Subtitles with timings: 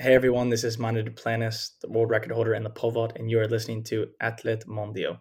[0.00, 3.28] Hey everyone, this is Mondo Duplantis, the world record holder in the pole vault, and
[3.28, 5.18] you are listening to Athlètes Mondiaux.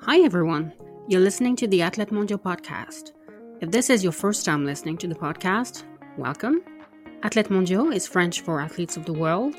[0.00, 0.72] Hi everyone,
[1.08, 3.12] you're listening to the Athlètes Mondiaux podcast.
[3.60, 5.82] If this is your first time listening to the podcast,
[6.16, 6.62] welcome.
[7.22, 9.56] Athlètes Mondiaux is French for athletes of the world.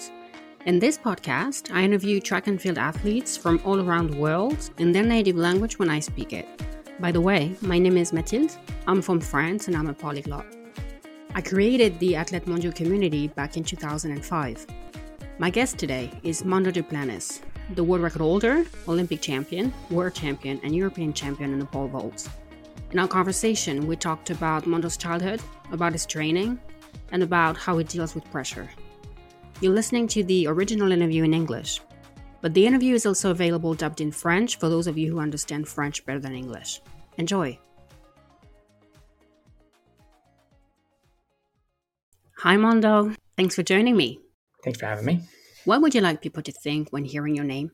[0.66, 4.91] In this podcast, I interview track and field athletes from all around the world in
[4.91, 6.48] their native language when I speak it.
[7.00, 8.57] By the way, my name is Mathilde.
[8.88, 10.60] I'm from France and I'm a polyglot.
[11.34, 14.67] I created the Athlètes Mondiaux community back in 2005.
[15.39, 17.39] My guest today is Mondo Duplantis,
[17.76, 22.27] the world record holder, Olympic champion, world champion, and European champion in the pole vault.
[22.91, 25.41] In our conversation, we talked about Mondo's childhood,
[25.72, 26.59] about his training,
[27.13, 28.70] and about how he deals with pressure.
[29.61, 31.80] You're listening to the original interview in English,
[32.41, 35.70] but the interview is also available dubbed in French for those of you who understand
[35.70, 36.81] French better than English.
[37.17, 37.58] Enjoy!
[42.44, 43.13] Hi, Mondo.
[43.38, 44.20] Thanks for joining me.
[44.63, 45.22] Thanks for having me.
[45.66, 47.70] What would you like people to think when hearing your name?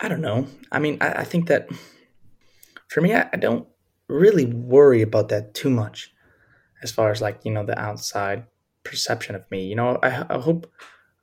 [0.00, 0.48] I don't know.
[0.72, 1.68] I mean, I, I think that
[2.88, 3.68] for me, I, I don't
[4.08, 6.12] really worry about that too much
[6.82, 8.46] as far as like, you know, the outside
[8.82, 9.66] perception of me.
[9.66, 10.68] You know, I, I hope,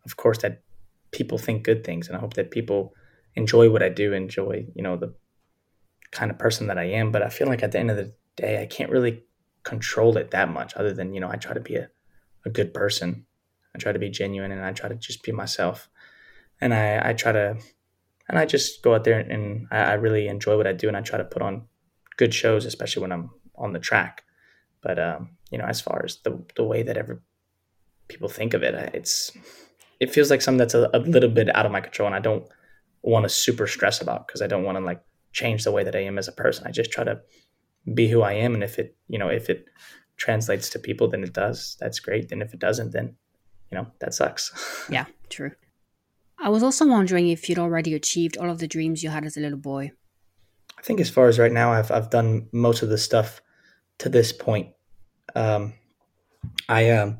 [0.05, 0.61] of course, that
[1.11, 2.93] people think good things and I hope that people
[3.35, 5.13] enjoy what I do, enjoy, you know, the
[6.11, 7.11] kind of person that I am.
[7.11, 9.25] But I feel like at the end of the day, I can't really
[9.65, 11.89] control it that much other than, you know, I try to be a
[12.47, 13.25] a good person.
[13.75, 15.89] I try to be genuine and I try to just be myself.
[16.59, 17.57] And I, I try to,
[18.27, 20.97] and I just go out there and I, I really enjoy what I do and
[20.97, 21.67] I try to put on
[22.17, 24.23] good shows, especially when I'm on the track.
[24.81, 27.21] But, um, you know, as far as the, the way that ever
[28.07, 29.31] people think of it, it's,
[29.99, 32.19] it feels like something that's a, a little bit out of my control and I
[32.19, 32.47] don't
[33.03, 35.01] want to super stress about because I don't want to like
[35.33, 36.65] change the way that I am as a person.
[36.65, 37.21] I just try to
[37.93, 38.53] be who I am.
[38.53, 39.65] And if it, you know, if it
[40.17, 41.77] translates to people, then it does.
[41.79, 42.31] That's great.
[42.31, 43.15] And if it doesn't, then
[43.71, 44.85] you know that sucks.
[44.89, 45.51] yeah, true.
[46.39, 49.37] I was also wondering if you'd already achieved all of the dreams you had as
[49.37, 49.91] a little boy.
[50.77, 53.41] I think as far as right now, I've I've done most of the stuff
[53.99, 54.69] to this point.
[55.35, 55.73] Um,
[56.69, 57.19] I um,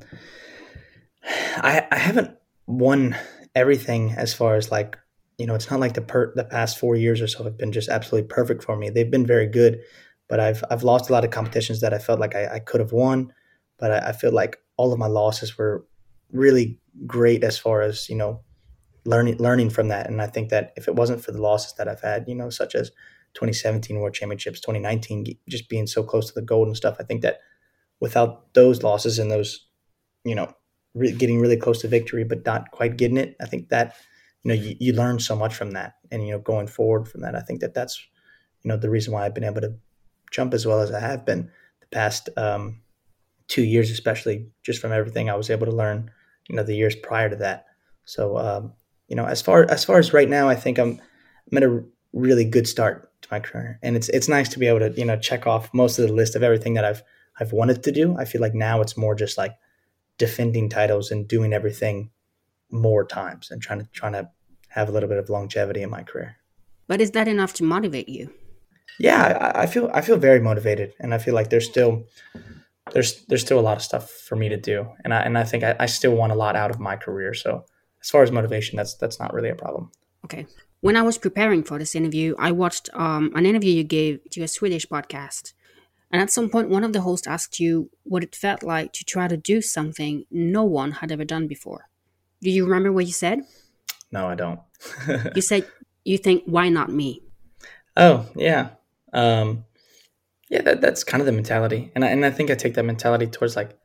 [1.24, 2.38] I I haven't
[2.68, 3.16] won
[3.56, 4.98] everything as far as like
[5.38, 5.56] you know.
[5.56, 8.28] It's not like the per the past four years or so have been just absolutely
[8.28, 8.90] perfect for me.
[8.90, 9.80] They've been very good,
[10.28, 12.80] but I've I've lost a lot of competitions that I felt like I, I could
[12.80, 13.34] have won,
[13.78, 15.86] but I, I, feel like all of my losses were
[16.32, 18.42] really great as far as you know
[19.06, 20.08] learning learning from that.
[20.08, 22.50] And I think that if it wasn't for the losses that I've had, you know,
[22.50, 22.90] such as
[23.34, 27.22] 2017 World Championships, 2019, just being so close to the gold and stuff, I think
[27.22, 27.40] that
[28.00, 29.66] without those losses and those,
[30.26, 30.54] you know,
[30.94, 33.96] re- getting really close to victory but not quite getting it, I think that
[34.44, 37.22] you know you, you learn so much from that, and you know going forward from
[37.22, 38.00] that, I think that that's
[38.64, 39.76] you know the reason why I've been able to
[40.32, 41.50] jump as well as I have been
[41.80, 42.82] the past um,
[43.48, 46.12] two years, especially just from everything I was able to learn,
[46.48, 47.66] you know, the years prior to that.
[48.06, 48.74] So, um,
[49.08, 51.02] you know, as far as far as right now, I think I'm
[51.52, 51.84] I'm at a
[52.14, 55.06] really good start to my career, and it's it's nice to be able to you
[55.06, 57.04] know check off most of the list of everything that I've
[57.40, 58.18] I've wanted to do.
[58.18, 59.56] I feel like now it's more just like
[60.18, 62.10] defending titles and doing everything
[62.72, 64.30] more times and trying to trying to
[64.70, 66.38] have a little bit of longevity in my career.
[66.88, 68.34] But is that enough to motivate you?
[69.00, 72.06] Yeah, I, I feel I feel very motivated, and I feel like there's still
[72.94, 75.44] there's there's still a lot of stuff for me to do, and I and I
[75.44, 77.34] think I, I still want a lot out of my career.
[77.34, 77.66] So
[78.02, 79.92] as far as motivation, that's that's not really a problem.
[80.26, 80.46] Okay.
[80.82, 84.44] When I was preparing for this interview, I watched um, an interview you gave to
[84.44, 85.54] a Swedish podcast.
[86.12, 89.04] And at some point, one of the hosts asked you what it felt like to
[89.04, 91.90] try to do something no one had ever done before.
[92.42, 93.42] Do you remember what you said?
[94.12, 94.60] No, I don't.
[95.36, 95.68] you said,
[96.06, 97.24] You think, why not me?
[97.98, 98.70] Oh, yeah.
[99.14, 99.66] Um,
[100.50, 102.84] yeah, that, that's kind of the mentality, and I, and I think I take that
[102.84, 103.78] mentality towards like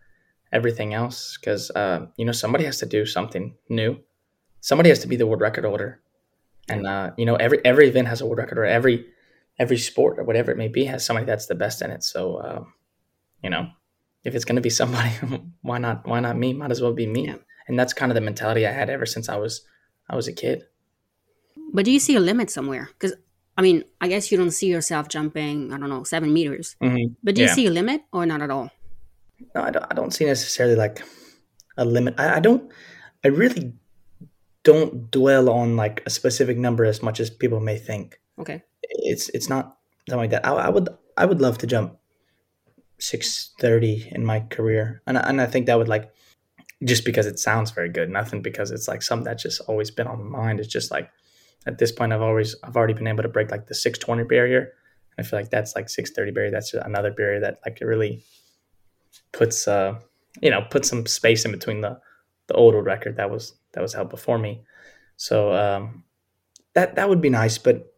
[0.53, 3.99] everything else because uh, you know somebody has to do something new,
[4.61, 6.01] somebody has to be the world record holder,
[6.69, 9.07] and uh, you know every every event has a world record or every
[9.59, 12.05] every sport or whatever it may be has somebody that's the best in it.
[12.05, 12.75] So um,
[13.43, 13.69] you know
[14.25, 15.11] if it's going to be somebody,
[15.63, 16.53] why not why not me?
[16.53, 17.27] Might as well be me.
[17.27, 17.37] Yeah.
[17.69, 19.63] And that's kind of the mentality I had ever since I was
[20.09, 20.65] I was a kid.
[21.73, 22.91] But do you see a limit somewhere?
[22.93, 23.15] Because
[23.57, 26.77] I mean, I guess you don't see yourself jumping, I don't know, seven meters.
[26.83, 27.15] Mm-hmm.
[27.23, 28.71] But do you see a limit or not at all?
[29.55, 31.03] No, I don't, I don't see necessarily like
[31.77, 32.15] a limit.
[32.19, 32.71] I, I don't,
[33.25, 33.75] I really
[34.63, 38.21] don't dwell on like a specific number as much as people may think.
[38.39, 38.63] Okay.
[38.83, 39.77] It's, it's not
[40.09, 40.47] something like that.
[40.47, 41.99] I, I would, I would love to jump
[42.99, 45.03] 630 in my career.
[45.07, 46.11] And, and I think that would like,
[46.85, 50.07] just because it sounds very good, nothing because it's like something that's just always been
[50.07, 50.59] on my mind.
[50.59, 51.11] It's just like,
[51.67, 54.73] at this point I've always I've already been able to break like the 620 barrier.
[55.19, 56.51] I feel like that's like 630 barrier.
[56.51, 58.25] That's another barrier that like really
[59.33, 59.99] puts uh
[60.41, 62.01] you know put some space in between the
[62.49, 64.63] the older record that was that was held before me.
[65.17, 66.05] So um,
[66.75, 67.59] that that would be nice.
[67.59, 67.95] But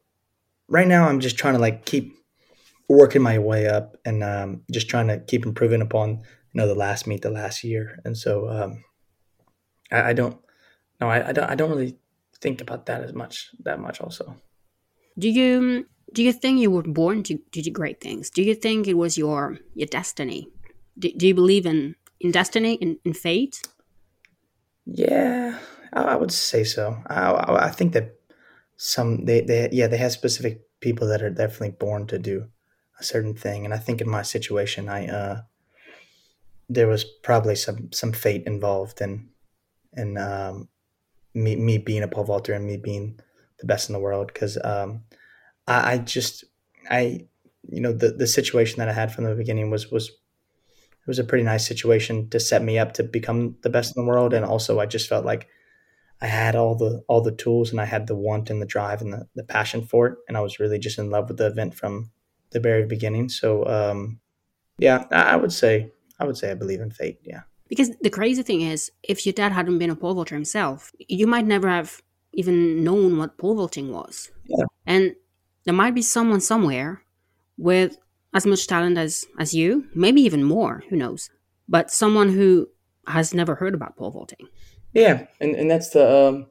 [0.69, 2.15] right now, I'm just trying to like keep
[2.89, 6.75] working my way up and um, just trying to keep improving upon you know the
[6.75, 7.99] last meet the last year.
[8.05, 8.85] And so um,
[9.91, 10.39] I, I, don't
[11.01, 11.99] no I, I don't I don't really
[12.45, 13.35] think about that as much
[13.67, 14.37] that much also.
[15.19, 18.31] Do you do you think you were born to, to do great things?
[18.31, 20.41] Do you think it was your your destiny?
[20.99, 23.57] Do, do you believe in in destiny in, in fate?
[24.85, 25.59] Yeah,
[25.93, 26.85] I, I would say so.
[27.07, 28.07] I, I think that
[28.77, 32.37] some they, they yeah they have specific people that are definitely born to do
[33.01, 35.37] a certain thing, and I think in my situation, I uh,
[36.69, 39.31] there was probably some some fate involved in
[39.97, 40.69] in um,
[41.35, 43.19] me me being a pole vaulter and me being
[43.59, 44.29] the best in the world.
[44.33, 45.03] Because um,
[45.67, 46.45] I, I just
[46.91, 47.27] I
[47.69, 51.19] you know the the situation that I had from the beginning was was it was
[51.19, 54.33] a pretty nice situation to set me up to become the best in the world.
[54.33, 55.49] And also I just felt like
[56.23, 59.03] I had all the all the tools and I had the want and the drive
[59.03, 60.19] and the, the passion for it.
[60.29, 62.11] And I was really just in love with the event from
[62.53, 63.29] the very beginning.
[63.29, 64.21] So um,
[64.79, 67.19] yeah I would say I would say I believe in fate.
[67.23, 67.43] Yeah
[67.75, 71.27] because the crazy thing is if your dad hadn't been a pole vaulter himself you
[71.27, 74.65] might never have even known what pole vaulting was yeah.
[74.87, 75.15] and
[75.65, 77.03] there might be someone somewhere
[77.57, 77.97] with
[78.35, 81.31] as much talent as as you, maybe even more, who knows.
[81.69, 82.69] But someone who
[83.07, 84.49] has never heard about pole vaulting.
[84.93, 86.47] Yeah, and, and that's the um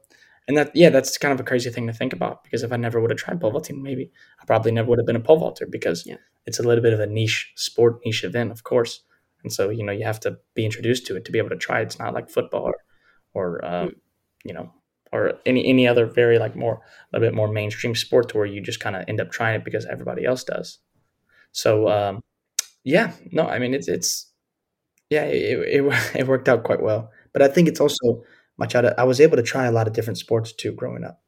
[0.48, 2.78] and that yeah, that's kind of a crazy thing to think about because if I
[2.78, 4.12] never would have tried pole vaulting, maybe
[4.42, 6.18] I probably never would have been a pole vaulter because yeah.
[6.46, 9.02] it's a little bit of a niche sport, niche event, of course.
[9.44, 11.57] And so, you know, you have to be introduced to it to be able to
[11.57, 11.81] try.
[11.81, 12.75] It's not like football or,
[13.34, 13.95] or um, mm.
[14.45, 14.72] you know,
[15.12, 18.45] or any any other very like more a little bit more mainstream sport to where
[18.45, 20.80] you just kind of end up trying it because everybody else does.
[21.51, 22.22] So um,
[22.84, 24.31] yeah, no, I mean it's it's
[25.10, 27.12] yeah, it, it, it worked out quite well.
[27.31, 28.24] But I think it's also
[28.57, 31.04] much out of, I was able to try a lot of different sports too growing
[31.04, 31.22] up.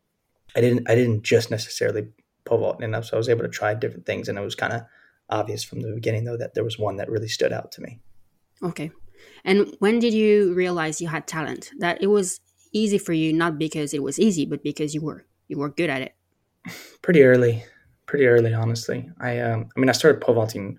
[0.56, 2.08] I didn't I didn't just necessarily
[2.46, 4.74] pole vault enough, so I was able to try different things, and it was kind
[4.74, 4.82] of
[5.30, 8.00] obvious from the beginning though that there was one that really stood out to me.
[8.64, 8.92] Okay.
[9.44, 11.72] And when did you realize you had talent?
[11.80, 12.40] That it was
[12.76, 15.90] easy for you not because it was easy but because you were you were good
[15.90, 16.14] at it
[17.02, 17.64] pretty early
[18.06, 20.78] pretty early honestly i um i mean i started pole vaulting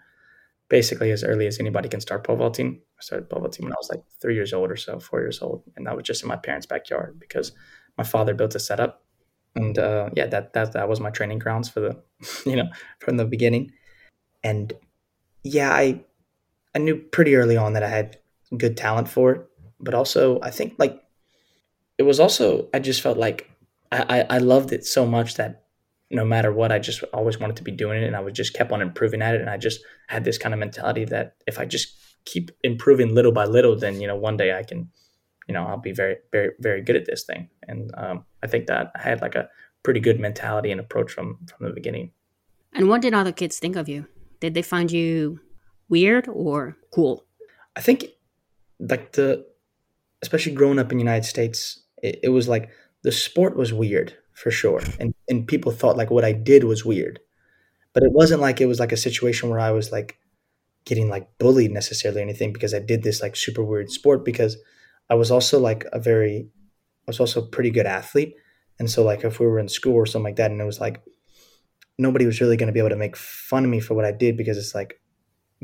[0.69, 3.81] basically as early as anybody can start pole vaulting i started pole vaulting when i
[3.81, 6.29] was like three years old or so four years old and that was just in
[6.29, 7.53] my parents backyard because
[7.97, 9.03] my father built a setup
[9.55, 12.03] and uh, yeah that, that that was my training grounds for the
[12.51, 13.73] you know from the beginning
[14.49, 14.73] and
[15.43, 15.87] yeah i
[16.75, 18.19] i knew pretty early on that i had
[18.65, 19.41] good talent for it
[19.81, 21.03] but also i think like
[21.99, 23.51] it was also I just felt like
[23.91, 25.65] I, I, I loved it so much that
[26.11, 28.55] no matter what, I just always wanted to be doing it, and I was just
[28.55, 31.59] kept on improving at it, and I just had this kind of mentality that if
[31.59, 34.91] I just keep improving little by little, then you know one day I can,
[35.49, 38.67] you know, I'll be very very very good at this thing, and um, I think
[38.67, 39.49] that I had like a
[39.83, 42.13] pretty good mentality and approach from from the beginning.
[42.73, 44.07] And what did other kids think of you?
[44.47, 45.41] Did they find you
[45.89, 47.25] weird or cool?
[47.75, 48.07] I think
[48.79, 49.45] like the
[50.23, 52.71] especially growing up in the United States, it, it was like
[53.03, 56.85] the sport was weird for sure, and and people thought like what I did was
[56.85, 57.19] weird,
[57.93, 60.17] but it wasn't like it was like a situation where I was like
[60.85, 64.57] getting like bullied necessarily or anything because I did this like super weird sport because
[65.11, 66.49] I was also like a very
[67.09, 68.37] I was also a pretty good athlete.
[68.79, 70.81] And so like if we were in school or something like that and it was
[70.81, 71.03] like
[71.99, 74.13] nobody was really going to be able to make fun of me for what I
[74.13, 75.01] did because it's like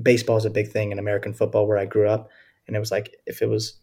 [0.02, 2.30] baseball is a big thing in American football where I grew up
[2.66, 3.80] and it was like if it was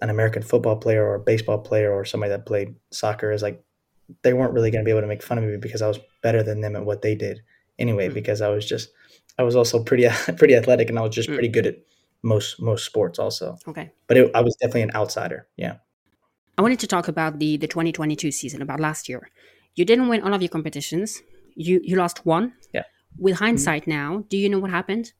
[0.00, 3.62] an American football player or a baseball player or somebody that played soccer is like
[4.22, 5.98] they weren't really going to be able to make fun of me because I was
[6.22, 7.40] better than them at what they did
[7.78, 8.14] anyway mm.
[8.14, 8.90] because I was just
[9.38, 11.34] I was also pretty pretty athletic and I was just mm.
[11.34, 11.76] pretty good at
[12.22, 13.58] most most sports also.
[13.66, 13.90] Okay.
[14.06, 15.46] But it, I was definitely an outsider.
[15.56, 15.76] Yeah.
[16.56, 19.30] I wanted to talk about the the 2022 season about last year.
[19.74, 21.22] You didn't win all of your competitions.
[21.54, 22.52] You you lost one.
[22.72, 22.84] Yeah.
[23.18, 23.90] With hindsight mm-hmm.
[23.90, 25.12] now, do you know what happened?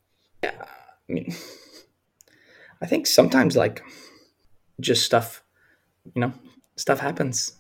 [0.43, 0.64] Yeah.
[1.09, 1.35] I mean
[2.83, 3.83] I think sometimes like
[4.81, 5.43] just stuff,
[6.14, 6.33] you know,
[6.76, 7.53] stuff happens,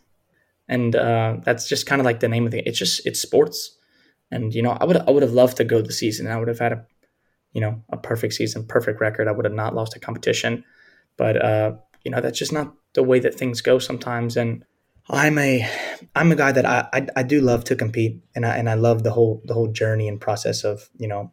[0.68, 2.66] and uh, that's just kind of like the name of the.
[2.68, 3.76] It's just it's sports,
[4.30, 6.26] and you know, I would I would have loved to go the season.
[6.26, 6.86] I would have had a,
[7.52, 9.28] you know, a perfect season, perfect record.
[9.28, 10.64] I would have not lost a competition,
[11.16, 11.72] but uh,
[12.04, 14.36] you know, that's just not the way that things go sometimes.
[14.36, 14.64] And
[15.08, 15.68] I'm a
[16.14, 18.74] I'm a guy that I, I, I do love to compete, and I and I
[18.74, 21.30] love the whole the whole journey and process of you know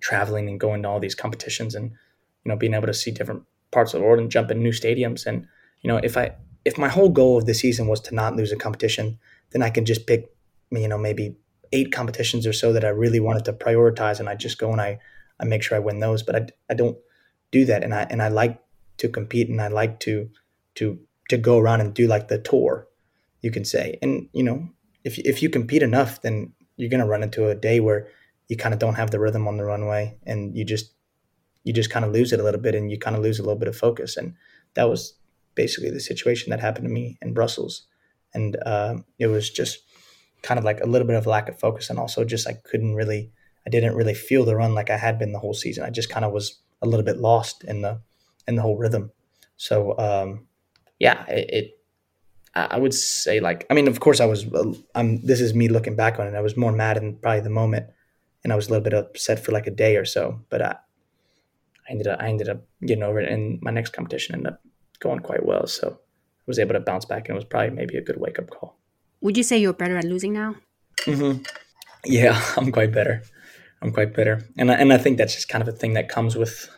[0.00, 3.42] traveling and going to all these competitions and you know being able to see different
[3.70, 5.26] parts of the world and jump in new stadiums.
[5.26, 5.46] And
[5.82, 6.32] you know, if I
[6.64, 9.18] if my whole goal of the season was to not lose a competition,
[9.50, 10.32] then I can just pick
[10.70, 11.36] you know maybe
[11.72, 14.80] eight competitions or so that I really wanted to prioritize, and I just go and
[14.80, 14.98] I
[15.38, 16.22] I make sure I win those.
[16.22, 16.96] But I I don't
[17.50, 18.60] do that, and I and I like
[18.98, 20.30] to compete and I like to
[20.76, 20.98] to
[21.28, 22.88] to go around and do like the tour,
[23.40, 23.98] you can say.
[24.02, 24.68] And you know,
[25.04, 28.08] if if you compete enough, then you're gonna run into a day where
[28.48, 30.92] you kind of don't have the rhythm on the runway and you just
[31.64, 33.42] you just kind of lose it a little bit and you kind of lose a
[33.42, 34.16] little bit of focus.
[34.16, 34.34] And
[34.74, 35.14] that was
[35.54, 37.86] basically the situation that happened to me in Brussels.
[38.32, 39.80] And uh, it was just
[40.42, 42.94] kind of like a little bit of lack of focus and also just I couldn't
[42.94, 43.30] really
[43.66, 45.84] I didn't really feel the run like I had been the whole season.
[45.84, 48.00] I just kind of was a little bit lost in the
[48.48, 49.12] in the whole rhythm.
[49.56, 50.46] So um,
[50.98, 51.79] yeah, it, it,
[52.54, 54.46] I would say like I mean of course I was
[54.94, 56.34] I'm this is me looking back on it.
[56.34, 57.86] I was more mad in probably the moment,
[58.42, 60.40] and I was a little bit upset for like a day or so.
[60.50, 60.76] But I,
[61.88, 64.60] I ended up I ended up getting over it, and my next competition ended up
[64.98, 65.66] going quite well.
[65.66, 68.38] So I was able to bounce back, and it was probably maybe a good wake
[68.38, 68.76] up call.
[69.20, 70.56] Would you say you're better at losing now?
[71.02, 71.42] Mm-hmm.
[72.04, 73.22] Yeah, I'm quite better.
[73.80, 76.08] I'm quite better, and I, and I think that's just kind of a thing that
[76.08, 76.68] comes with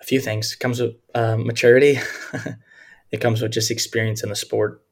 [0.00, 0.52] a few things.
[0.52, 1.98] It comes with uh, maturity.
[3.14, 4.82] it comes with just experience in the sport,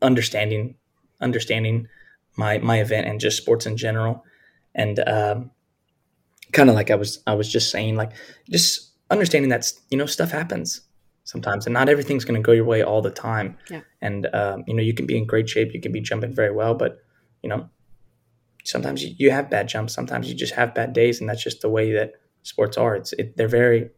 [0.00, 0.76] understanding
[1.20, 1.88] understanding
[2.36, 4.24] my my event and just sports in general,
[4.74, 5.50] and um,
[6.52, 8.12] kind of like I was I was just saying, like
[8.50, 10.80] just understanding that you know stuff happens
[11.24, 13.58] sometimes, and not everything's going to go your way all the time.
[13.70, 13.82] Yeah.
[14.00, 16.52] And um, you know you can be in great shape, you can be jumping very
[16.52, 16.98] well, but
[17.42, 17.68] you know
[18.64, 21.60] sometimes you, you have bad jumps, sometimes you just have bad days, and that's just
[21.60, 22.96] the way that sports are.
[22.96, 23.90] It's it, they're very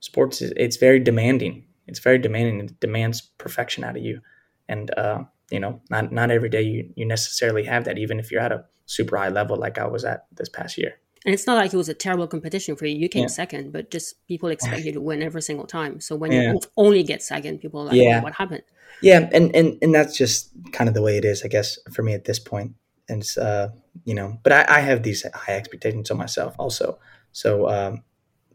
[0.00, 1.65] sports is it's very demanding.
[1.86, 2.60] It's very demanding.
[2.60, 4.20] It demands perfection out of you,
[4.68, 7.98] and uh, you know, not not every day you you necessarily have that.
[7.98, 10.98] Even if you're at a super high level like I was at this past year.
[11.24, 12.96] And it's not like it was a terrible competition for you.
[12.96, 13.28] You came yeah.
[13.28, 16.00] second, but just people expect you to win every single time.
[16.00, 16.52] So when yeah.
[16.52, 18.22] you only get second, people are like, yeah.
[18.22, 18.62] what happened?
[19.02, 22.04] Yeah, and, and and that's just kind of the way it is, I guess, for
[22.04, 22.76] me at this point.
[23.08, 23.70] And it's, uh,
[24.04, 26.98] you know, but I, I have these high expectations of myself also.
[27.32, 28.04] So, um,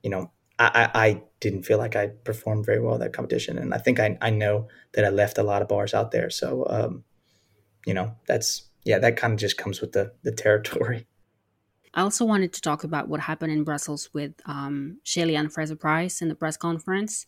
[0.02, 0.32] you know,
[0.68, 4.18] I, I didn't feel like I performed very well that competition, and I think I,
[4.22, 6.30] I know that I left a lot of bars out there.
[6.30, 7.03] So, um,
[7.86, 11.08] you know, that's yeah, that kind of just comes with the the territory.
[11.94, 16.30] I also wanted to talk about what happened in Brussels with um, Shelly-Ann Fraser-Pryce in
[16.30, 17.25] the press conference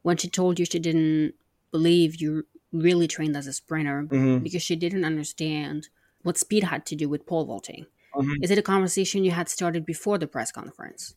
[0.00, 1.34] when she told you she didn't
[1.70, 4.38] believe you really trained as a sprinter mm-hmm.
[4.38, 5.88] because she didn't understand
[6.22, 7.84] what speed had to do with pole vaulting.
[8.14, 8.42] Mm-hmm.
[8.42, 11.14] Is it a conversation you had started before the press conference?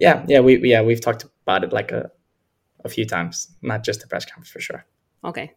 [0.00, 2.10] Yeah, yeah, we yeah we've talked about it like a
[2.84, 4.86] a few times, not just the press conference for sure.
[5.24, 5.52] Okay,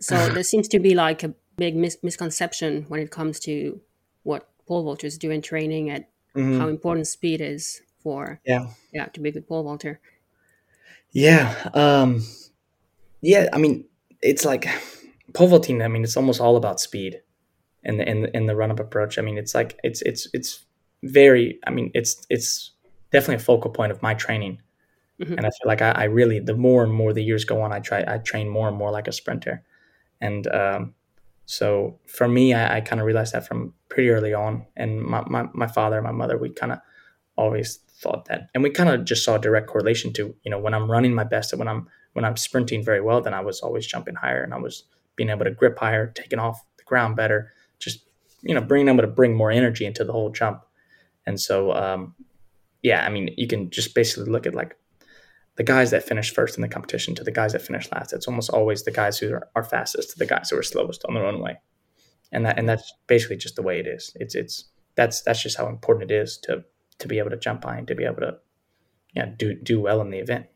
[0.00, 3.80] so there seems to be like a big mis- misconception when it comes to
[4.22, 6.04] what pole vaulters do in training and
[6.36, 6.58] mm-hmm.
[6.58, 10.00] how important speed is for yeah yeah to be a good pole vaulter.
[11.12, 12.22] Yeah, um,
[13.20, 13.48] yeah.
[13.52, 13.86] I mean,
[14.20, 14.68] it's like
[15.32, 15.82] pole vaulting.
[15.82, 17.22] I mean, it's almost all about speed
[17.82, 19.18] in the in the, in the run up approach.
[19.18, 20.64] I mean, it's like it's it's it's
[21.02, 21.58] very.
[21.66, 22.72] I mean, it's it's
[23.10, 24.60] definitely a focal point of my training.
[25.20, 25.34] Mm-hmm.
[25.34, 27.72] And I feel like I, I, really, the more and more the years go on,
[27.72, 29.64] I try, I train more and more like a sprinter.
[30.20, 30.94] And um,
[31.46, 34.66] so for me, I, I kind of realized that from pretty early on.
[34.76, 36.78] And my, my, my father and my mother, we kind of
[37.36, 38.48] always thought that.
[38.54, 41.14] And we kind of just saw a direct correlation to, you know, when I'm running
[41.14, 44.14] my best and when I'm, when I'm sprinting very well, then I was always jumping
[44.14, 44.84] higher and I was
[45.16, 48.04] being able to grip higher, taking off the ground better, just,
[48.42, 50.64] you know, being able to bring more energy into the whole jump.
[51.26, 52.14] And so um,
[52.88, 54.74] yeah, I mean, you can just basically look at like
[55.56, 58.14] the guys that finish first in the competition to the guys that finish last.
[58.14, 61.04] It's almost always the guys who are, are fastest to the guys who are slowest
[61.04, 61.58] on their own way,
[62.32, 64.10] and that and that's basically just the way it is.
[64.14, 66.64] It's it's that's that's just how important it is to
[67.00, 68.38] to be able to jump high and to be able to
[69.14, 70.46] yeah do do well in the event.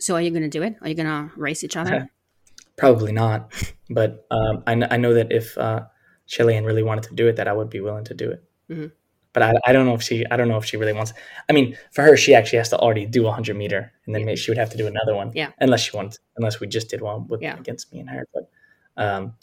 [0.00, 0.76] So are you going to do it?
[0.80, 2.08] Are you going to race each other?
[2.78, 3.52] Probably not,
[3.90, 5.80] but um, I, I know that if uh,
[6.26, 8.44] Shelly-Ann really wanted to do it, that I would be willing to do it.
[8.70, 8.86] Mm-hmm
[9.32, 11.12] but I, I don't know if she I don't know if she really wants.
[11.48, 14.20] I mean, for her, she actually has to already do a hundred meter, and then
[14.20, 14.26] yeah.
[14.26, 15.32] maybe she would have to do another one.
[15.34, 15.50] Yeah.
[15.60, 17.58] Unless she wants, unless we just did one with yeah.
[17.58, 18.26] against me and her.
[18.32, 18.50] But
[18.96, 19.34] um,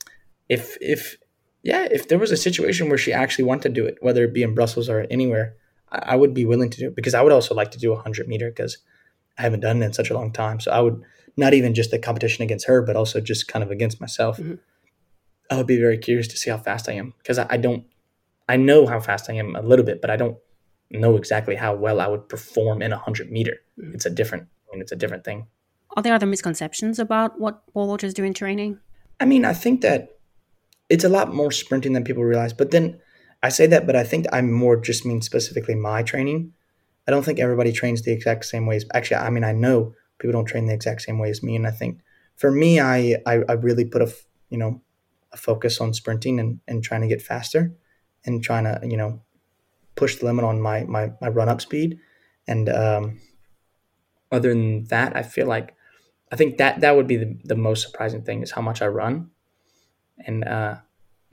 [0.49, 1.17] if if
[1.63, 4.33] yeah, if there was a situation where she actually wanted to do it, whether it
[4.33, 5.55] be in Brussels or anywhere,
[5.91, 7.93] I, I would be willing to do it because I would also like to do
[7.93, 8.77] a hundred meter because
[9.37, 10.59] I haven't done it in such a long time.
[10.59, 11.01] So I would
[11.37, 14.37] not even just the competition against her, but also just kind of against myself.
[14.37, 14.55] Mm-hmm.
[15.51, 17.85] I would be very curious to see how fast I am because I, I don't
[18.47, 20.37] I know how fast I am a little bit, but I don't
[20.91, 23.57] know exactly how well I would perform in a hundred meter.
[23.79, 23.95] Mm.
[23.95, 25.47] It's a different, I mean, it's a different thing.
[25.95, 28.79] Are there other misconceptions about what pole vaulters do in training?
[29.19, 30.19] I mean, I think that
[30.89, 32.53] it's a lot more sprinting than people realize.
[32.53, 32.99] But then
[33.41, 36.53] I say that, but I think I more just mean specifically my training.
[37.07, 38.85] I don't think everybody trains the exact same ways.
[38.93, 41.67] Actually, I mean, I know people don't train the exact same way as me, and
[41.67, 41.99] I think
[42.35, 44.13] for me, I I, I really put a
[44.49, 44.81] you know
[45.31, 47.73] a focus on sprinting and, and trying to get faster
[48.25, 49.21] and trying to you know
[49.95, 51.99] push the limit on my my, my run up speed
[52.47, 53.19] and um,
[54.31, 55.75] other than that, I feel like
[56.31, 58.87] I think that that would be the, the most surprising thing is how much I
[58.87, 59.29] run,
[60.25, 60.75] and uh,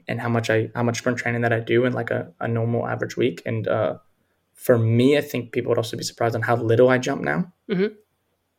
[0.07, 2.47] and how much I how much sprint training that I do in like a, a
[2.47, 3.41] normal average week.
[3.45, 3.97] And uh,
[4.53, 7.51] for me, I think people would also be surprised on how little I jump now,
[7.69, 7.95] Mhm.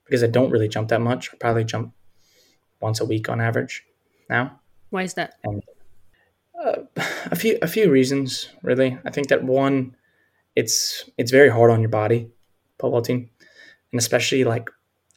[0.04, 1.30] because I don't really jump that much.
[1.32, 1.94] I probably jump
[2.80, 3.84] once a week on average
[4.28, 4.60] now.
[4.90, 5.34] Why is that?
[7.30, 8.98] A few a few reasons really.
[9.04, 9.96] I think that one,
[10.54, 12.30] it's it's very hard on your body,
[12.78, 13.30] pole vaulting,
[13.92, 14.70] and especially like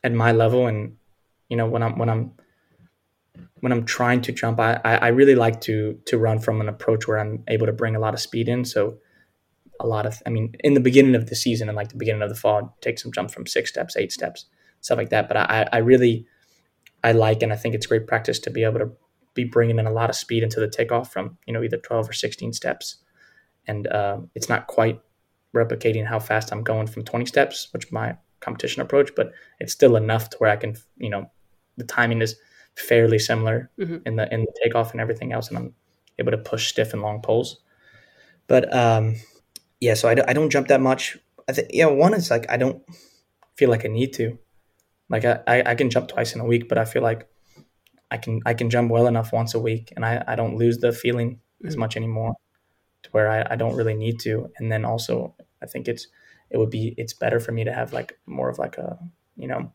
[0.03, 0.97] at my level and
[1.49, 2.31] you know when I'm when I'm
[3.61, 7.07] when I'm trying to jump, I, I really like to to run from an approach
[7.07, 8.65] where I'm able to bring a lot of speed in.
[8.65, 8.97] So
[9.79, 12.21] a lot of I mean in the beginning of the season and like the beginning
[12.21, 14.45] of the fall, take some jumps from six steps, eight steps,
[14.81, 15.27] stuff like that.
[15.27, 16.25] But I I really
[17.03, 18.91] I like and I think it's great practice to be able to
[19.37, 22.09] be bringing in a lot of speed into the takeoff from you know either 12
[22.09, 22.97] or 16 steps.
[23.69, 24.99] And uh, it's not quite
[25.55, 29.95] replicating how fast i'm going from 20 steps which my competition approach but it's still
[29.95, 31.23] enough to where i can you know
[31.77, 32.35] the timing is
[32.75, 34.01] fairly similar Mhm.
[34.05, 35.73] in the in the takeoff and everything else and i'm
[36.19, 37.49] able to push stiff and long poles.
[38.47, 39.15] But um
[39.79, 41.17] yeah so i, don't- I don't jump that much.
[41.49, 42.83] I think yeah one is like i don't
[43.57, 44.37] feel like i need to.
[45.09, 47.21] Like I I can jump twice in a week but i feel like
[48.11, 50.77] I can I can jump well enough once a week, and I, I don't lose
[50.77, 51.79] the feeling as Mhm.
[51.79, 52.35] much anymore,
[53.03, 54.49] to where I, I don't really need to.
[54.57, 56.07] And then also, I think it's
[56.49, 58.97] it would be it's better for me to have like more of like a
[59.35, 59.73] you know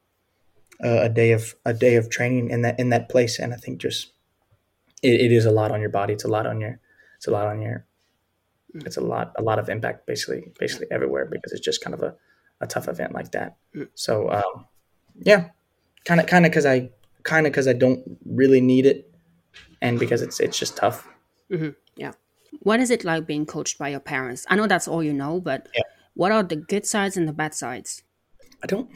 [0.81, 3.39] a, a day of a day of training in that in that place.
[3.39, 4.13] And I think just
[5.03, 6.13] it, it is a lot on your body.
[6.15, 6.81] It's a lot on your
[7.17, 7.85] it's a lot on your
[8.75, 8.87] Mm.
[8.87, 12.03] it's a lot a lot of impact basically basically everywhere because it's just kind of
[12.03, 12.17] a,
[12.63, 13.57] a tough event like that.
[13.77, 13.89] Mm.
[13.95, 14.65] So um,
[15.21, 15.51] yeah,
[16.07, 16.89] kind of kind of because I
[17.25, 19.13] kind of because I don't really need it,
[19.81, 21.07] and because it's it's just tough.
[21.51, 21.71] Mm-hmm.
[21.97, 22.13] Yeah.
[22.61, 24.47] What is it like being coached by your parents?
[24.49, 25.83] I know that's all you know, but Yeah.
[26.15, 28.03] what are the good sides and the bad sides?
[28.63, 28.91] I don't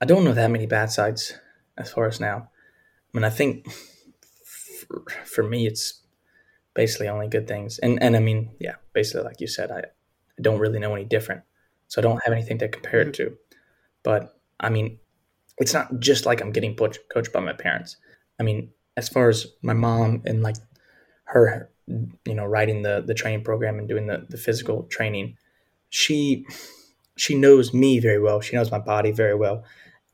[0.00, 1.34] I don't know that many bad sides
[1.76, 2.48] as far as now.
[3.14, 3.66] I mean, I think
[4.88, 6.02] for, for me it's
[6.74, 10.42] basically only good things, and and I mean, yeah, basically like you said, I, I
[10.42, 11.42] don't really know any different,
[11.88, 13.30] so I don't have anything to compare it mm-hmm.
[13.30, 13.38] to.
[14.02, 14.98] But I mean,
[15.58, 17.96] it's not just like I'm getting coached coached by my parents.
[18.38, 20.56] I mean, as far as my mom and like
[21.24, 25.36] her, you know, writing the the training program and doing the the physical training,
[25.88, 26.46] she
[27.16, 28.40] she knows me very well.
[28.40, 29.64] She knows my body very well,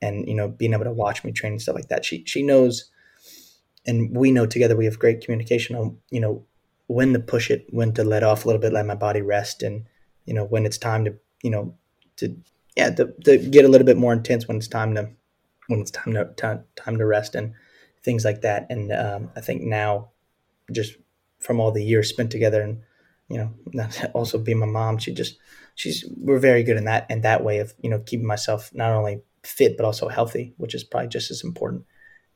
[0.00, 2.04] and you know, being able to watch me train and stuff like that.
[2.04, 2.90] She she knows,
[3.86, 4.76] and we know together.
[4.76, 6.44] We have great communication on you know
[6.86, 9.62] when to push it, when to let off a little bit, let my body rest,
[9.62, 9.86] and
[10.24, 11.74] you know when it's time to you know
[12.16, 12.36] to
[12.76, 15.10] yeah to, to get a little bit more intense when it's time to
[15.72, 17.54] when it's time to time, time to rest and
[18.04, 18.66] things like that.
[18.70, 20.10] And um, I think now,
[20.70, 20.96] just
[21.40, 22.82] from all the years spent together, and
[23.28, 25.38] you know, also being my mom, she just
[25.74, 28.92] she's we're very good in that in that way of you know keeping myself not
[28.92, 31.84] only fit but also healthy, which is probably just as important.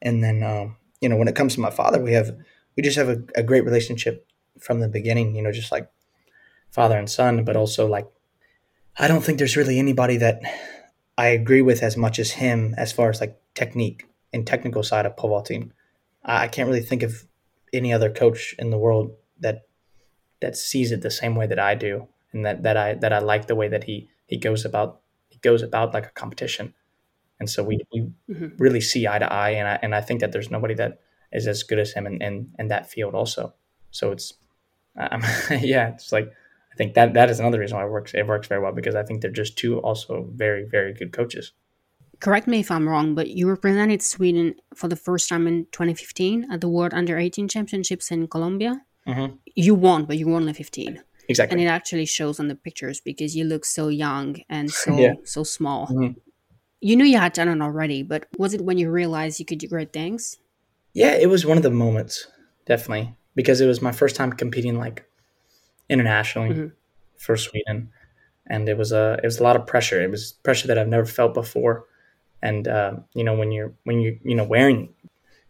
[0.03, 2.35] And then um, you know when it comes to my father, we have
[2.77, 4.27] we just have a, a great relationship
[4.59, 5.37] from the beginning.
[5.37, 5.91] You know, just like
[6.71, 8.09] father and son, but also like
[8.99, 10.41] I don't think there's really anybody that
[11.19, 15.07] I agree with as much as him as far as like technique and technical side
[15.07, 15.73] of pole vaulting.
[16.25, 17.25] I can't really think of
[17.73, 19.67] any other coach in the world that
[20.41, 23.19] that sees it the same way that I do, and that, that I that I
[23.21, 26.75] like the way that he he goes about he goes about like a competition,
[27.41, 28.55] and so we, we Mhm.
[28.59, 31.01] really see eye to eye, and I and I think that there's nobody that
[31.33, 33.55] is as good as him in in, in that field also.
[33.91, 34.35] So it's
[34.97, 35.23] um,
[35.61, 36.31] yeah, it's like
[36.77, 38.95] I think that that is another reason why it works it works very well because
[38.95, 41.53] I think they're just two also very very good coaches.
[42.21, 46.49] Correct me if I'm wrong, but you represented Sweden for the first time in 2015
[46.53, 48.83] at the World Under 18 Championships in Colombia.
[49.09, 49.39] Mhm.
[49.55, 51.03] You won, but you were only 15.
[51.31, 51.55] Exactly.
[51.55, 55.15] And it actually shows on the pictures because you look so young and so Yeah.
[55.25, 55.87] so small.
[55.89, 56.17] Mhm.
[56.81, 59.59] You knew you had done it already, but was it when you realized you could
[59.59, 60.37] do great things?
[60.93, 62.29] Yeah, it was one of the moments,
[62.67, 65.05] definitely, because it was my first time competing like
[65.89, 66.73] internationally Mhm.
[67.17, 67.91] for Sweden,
[68.47, 70.01] and it was a it was a lot of pressure.
[70.03, 71.85] It was pressure that I've never felt before,
[72.43, 74.95] and uh, you know when you're when you you know wearing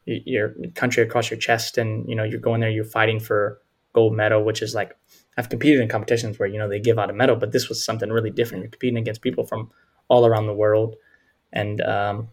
[0.05, 3.61] your country across your chest, and you know you're going there, you're fighting for
[3.92, 4.94] gold medal, which is like
[5.37, 7.85] I've competed in competitions where you know they give out a medal, but this was
[7.85, 8.62] something really different.
[8.62, 9.70] You're competing against people from
[10.09, 10.96] all around the world,
[11.53, 12.29] and um,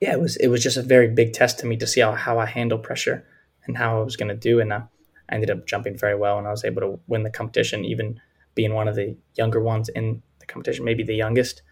[0.00, 2.12] yeah, it was it was just a very big test to me to see how,
[2.12, 3.24] how I handle pressure
[3.64, 4.60] and how I was going to do.
[4.60, 4.82] And uh,
[5.30, 8.20] I ended up jumping very well, and I was able to win the competition, even
[8.54, 11.62] being one of the younger ones in the competition, maybe the youngest.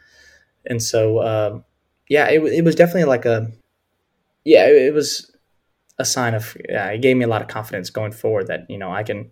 [0.67, 1.65] And so, um,
[2.09, 3.51] yeah, it, it was definitely like a
[4.45, 5.31] yeah, it, it was
[5.99, 8.79] a sign of yeah, it gave me a lot of confidence going forward that you
[8.79, 9.31] know I can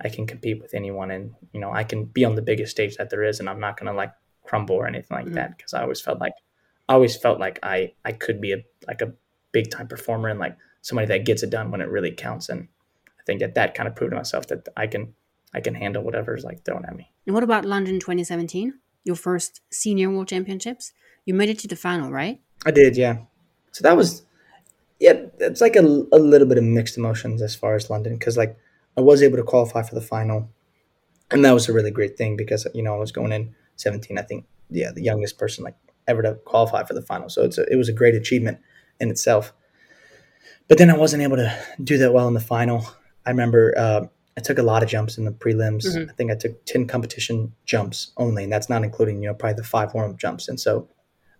[0.00, 2.96] I can compete with anyone, and you know I can be on the biggest stage
[2.96, 4.12] that there is, and I'm not going to like
[4.44, 5.34] crumble or anything like Mhm.
[5.34, 6.34] that because I always felt like
[6.88, 9.14] I always felt like I I could be a like a
[9.52, 12.48] big time performer and like somebody that gets it done when it really counts.
[12.48, 12.68] And
[13.26, 15.14] think that that kind of proved to myself that I can
[15.52, 17.12] I can handle whatever's like thrown at me.
[17.26, 18.74] And what about London 2017?
[19.04, 20.92] Your first senior world championships?
[21.24, 22.40] You made it to the final, right?
[22.66, 23.18] I did, yeah.
[23.72, 24.22] So that was
[25.00, 28.36] yeah, it's like a, a little bit of mixed emotions as far as London because
[28.36, 28.56] like
[28.96, 30.48] I was able to qualify for the final,
[31.30, 34.18] and that was a really great thing because you know I was going in 17.
[34.18, 37.28] I think yeah, the youngest person like ever to qualify for the final.
[37.28, 38.58] So it's a, it was a great achievement
[39.00, 39.52] in itself.
[40.68, 42.86] But then I wasn't able to do that well in the final.
[43.26, 44.06] I remember uh,
[44.36, 45.86] I took a lot of jumps in the prelims.
[45.86, 46.10] Mm-hmm.
[46.10, 49.56] I think I took 10 competition jumps only, and that's not including, you know, probably
[49.56, 50.48] the five warm up jumps.
[50.48, 50.88] And so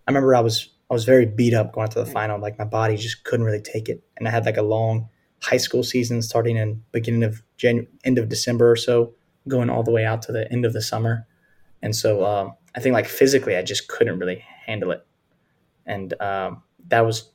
[0.07, 2.39] I remember I was I was very beat up going to the final.
[2.39, 4.03] Like my body just couldn't really take it.
[4.17, 5.09] And I had like a long
[5.41, 9.13] high school season starting in beginning of January, end of December or so,
[9.47, 11.27] going all the way out to the end of the summer.
[11.81, 15.05] And so um, I think like physically, I just couldn't really handle it.
[15.87, 17.31] And um, that was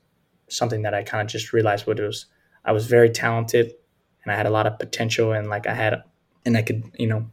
[0.49, 2.27] something that I kind of just realized what it was.
[2.65, 3.75] I was very talented
[4.23, 6.03] and I had a lot of potential and like I had,
[6.45, 7.27] and I could, you know,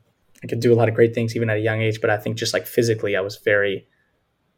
[0.44, 2.00] I could do a lot of great things even at a young age.
[2.02, 3.88] But I think just like physically, I was very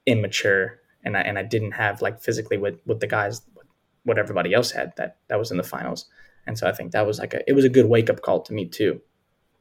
[0.06, 3.42] immature and I, and I didn't have like physically what, what the guys,
[4.04, 6.06] what everybody else had that, that was in the finals.
[6.46, 8.42] And so I think that was like a, it was a good wake up call
[8.42, 9.02] to me too.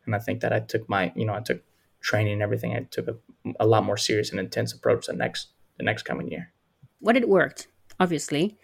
[0.07, 1.63] And I think that I took my, you know, I took
[2.01, 2.73] training and everything.
[2.75, 3.17] I took a,
[3.61, 6.53] a lot more serious and intense approach the next, the next coming year.
[7.01, 7.69] What it worked,
[8.01, 8.57] obviously.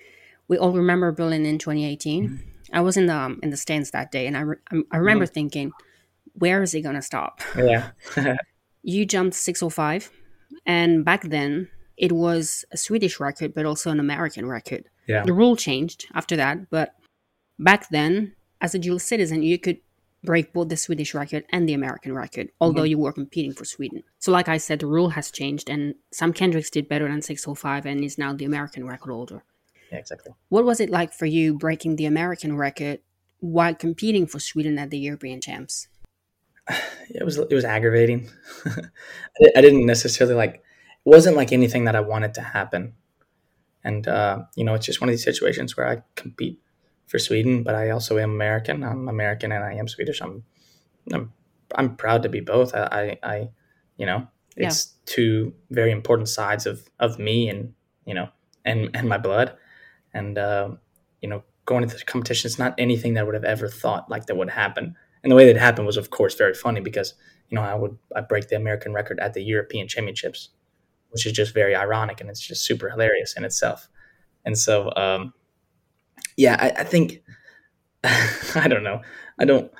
[0.49, 2.29] We all remember Berlin in 2018.
[2.29, 2.49] Mm-hmm.
[2.73, 5.27] I was in the um, in the stands that day, and I re- I remember
[5.27, 5.35] mm-hmm.
[5.35, 5.73] thinking,
[6.35, 7.91] "Where is he gonna stop?" Yeah.
[8.83, 10.11] you jumped 605,
[10.67, 14.89] and back then it was a Swedish record, but also an American record.
[15.07, 15.23] Yeah.
[15.25, 16.95] The rule changed after that, but
[17.59, 19.79] back then, as a dual citizen, you could
[20.25, 22.91] break both the Swedish record and the American record, although mm-hmm.
[22.91, 24.03] you were competing for Sweden.
[24.19, 27.87] So, like I said, the rule has changed, and Sam Kendricks did better than 605
[27.87, 29.45] and is now the American record holder.
[29.91, 30.33] Yeah, exactly.
[30.49, 33.01] What was it like for you breaking the American record
[33.41, 35.89] while competing for Sweden at the European Champs?
[37.11, 38.31] It was it was aggravating.
[38.67, 40.63] I didn't necessarily like it
[41.05, 42.95] wasn't like anything that I wanted to happen.
[43.85, 46.59] And uh, you know, it's just one of these situations where I compete
[47.07, 48.83] for Sweden, but I also am American.
[48.83, 50.23] I'm American and I am Swedish.
[50.23, 50.45] I'm
[51.13, 51.33] I'm,
[51.75, 52.75] I'm proud to be both.
[52.75, 53.49] I, I, I
[53.99, 55.15] you know, it's yeah.
[55.15, 57.75] two very important sides of of me and
[58.07, 58.29] you know
[58.65, 59.57] and and my blood.
[60.15, 60.71] And uh,
[61.21, 64.11] you know, going into the competition, it's not anything that I would have ever thought
[64.11, 64.97] like that would happen.
[65.23, 67.15] And the way that happened was, of course, very funny because
[67.49, 70.51] you know I would I break the American record at the European Championships
[71.15, 73.89] which is just very ironic and it's just super hilarious in itself.
[74.45, 75.33] And so, um,
[76.37, 77.23] yeah, I, I think
[78.05, 79.01] I don't know.
[79.39, 79.71] I don't.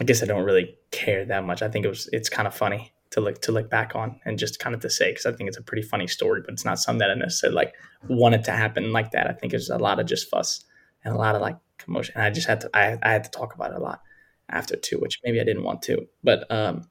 [0.00, 1.60] I guess I don't really care that much.
[1.60, 2.08] I think it was.
[2.12, 4.90] It's kind of funny to look to look back on and just kind of to
[4.90, 7.14] say because I think it's a pretty funny story, but it's not something that I
[7.14, 7.74] necessarily like
[8.08, 9.28] wanted to happen like that.
[9.28, 10.64] I think it's a lot of just fuss
[11.04, 12.14] and a lot of like commotion.
[12.16, 12.70] And I just had to.
[12.74, 14.02] I, I had to talk about it a lot
[14.48, 16.06] after too, which maybe I didn't want to.
[16.22, 16.88] But um,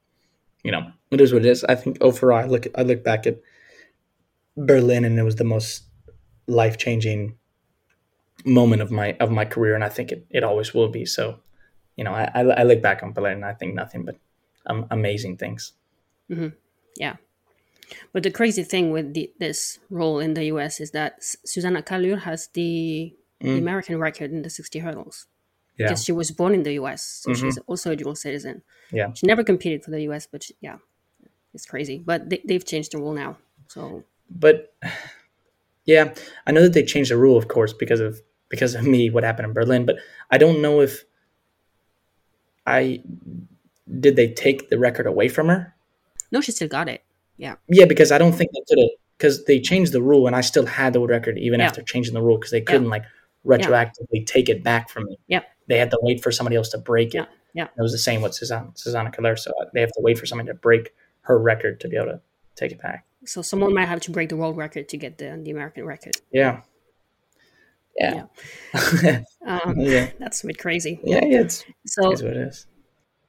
[0.64, 1.64] you know, it is what it is.
[1.64, 3.40] I think overall, I look I look back at
[4.56, 5.84] Berlin, and it was the most
[6.48, 7.38] life changing
[8.46, 11.06] moment of my of my career, and I think it, it always will be.
[11.06, 11.40] So,
[11.96, 14.18] you know, I, I, look back on Berlin, and I think nothing but
[14.66, 15.74] um, amazing things.
[16.32, 16.50] Mm-hmm.
[16.98, 17.16] Yeah.
[18.12, 22.20] But the crazy thing with the, this role in the US is that Susanna Kallur
[22.20, 23.46] has the, mm.
[23.46, 25.28] the American record in the 60 hurdles
[25.78, 25.88] yeah.
[25.88, 27.48] because she was born in the US, so mm-hmm.
[27.48, 28.64] she's also a dual citizen.
[28.92, 30.78] Yeah, she never competed for the US, but she, yeah,
[31.54, 32.02] it's crazy.
[32.04, 33.38] But they, they've changed the rule now,
[33.68, 34.04] so.
[34.30, 34.74] But
[35.86, 36.14] yeah,
[36.46, 39.24] I know that they changed the rule, of course, because of because of me, what
[39.24, 39.86] happened in Berlin.
[39.86, 39.98] But
[40.32, 41.06] I don't know if
[42.66, 43.02] I
[44.00, 45.74] did they take the record away from her.
[46.32, 47.04] No, she still got it.
[47.38, 47.56] Yeah.
[47.68, 50.42] Yeah, because I don't think they could have because they changed the rule and I
[50.42, 51.68] still had the record even yeah.
[51.68, 52.90] after changing the rule because they couldn't yeah.
[52.90, 53.04] like
[53.46, 54.26] retroactively yeah.
[54.26, 55.18] take it back from me.
[55.28, 57.16] Yeah they had to wait for somebody else to break it.
[57.16, 57.26] Yeah.
[57.54, 57.68] yeah.
[57.78, 59.38] It was the same with Susanna, Susanna Kallur.
[59.38, 62.22] So they have to wait for somebody to break her record to be able to
[62.56, 63.06] take it back.
[63.26, 66.16] So someone might have to break the world record to get the, the American record.
[66.32, 66.62] Yeah.
[68.00, 68.24] Yeah.
[69.04, 69.22] Yeah.
[69.46, 70.10] um, yeah.
[70.20, 71.00] That's a bit crazy.
[71.04, 72.68] Yeah, yeah it's, so, it's what it is.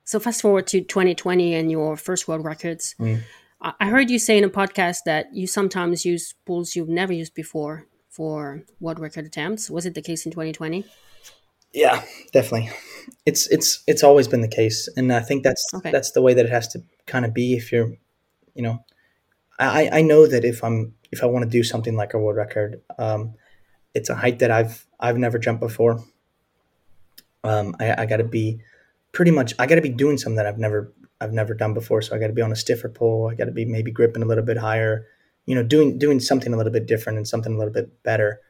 [0.09, 2.95] So fast forward to 2020 and your first world records.
[2.99, 3.21] Mm.
[3.61, 7.35] I heard you say in a podcast that you sometimes use bulls you've never used
[7.35, 9.69] before for world record attempts.
[9.69, 10.87] Was it the case in 2020?
[11.75, 12.71] Yeah, definitely.
[13.27, 15.91] It's it's it's always been the case, and I think that's okay.
[15.91, 17.53] that's the way that it has to kind of be.
[17.53, 17.93] If you're,
[18.55, 18.83] you know,
[19.59, 22.39] I I know that if I'm if I want to do something like a world
[22.39, 23.35] record, um,
[23.93, 26.03] it's a height that I've I've never jumped before.
[27.45, 28.63] Um, I, I got to be
[29.13, 32.03] pretty much I got to be doing something that I've never I've never done before.
[32.03, 33.29] So I got to be on a stiffer pole.
[33.31, 35.07] I got to be maybe gripping a little bit higher.
[35.47, 38.41] you know doing doing something a little bit different and something a little bit better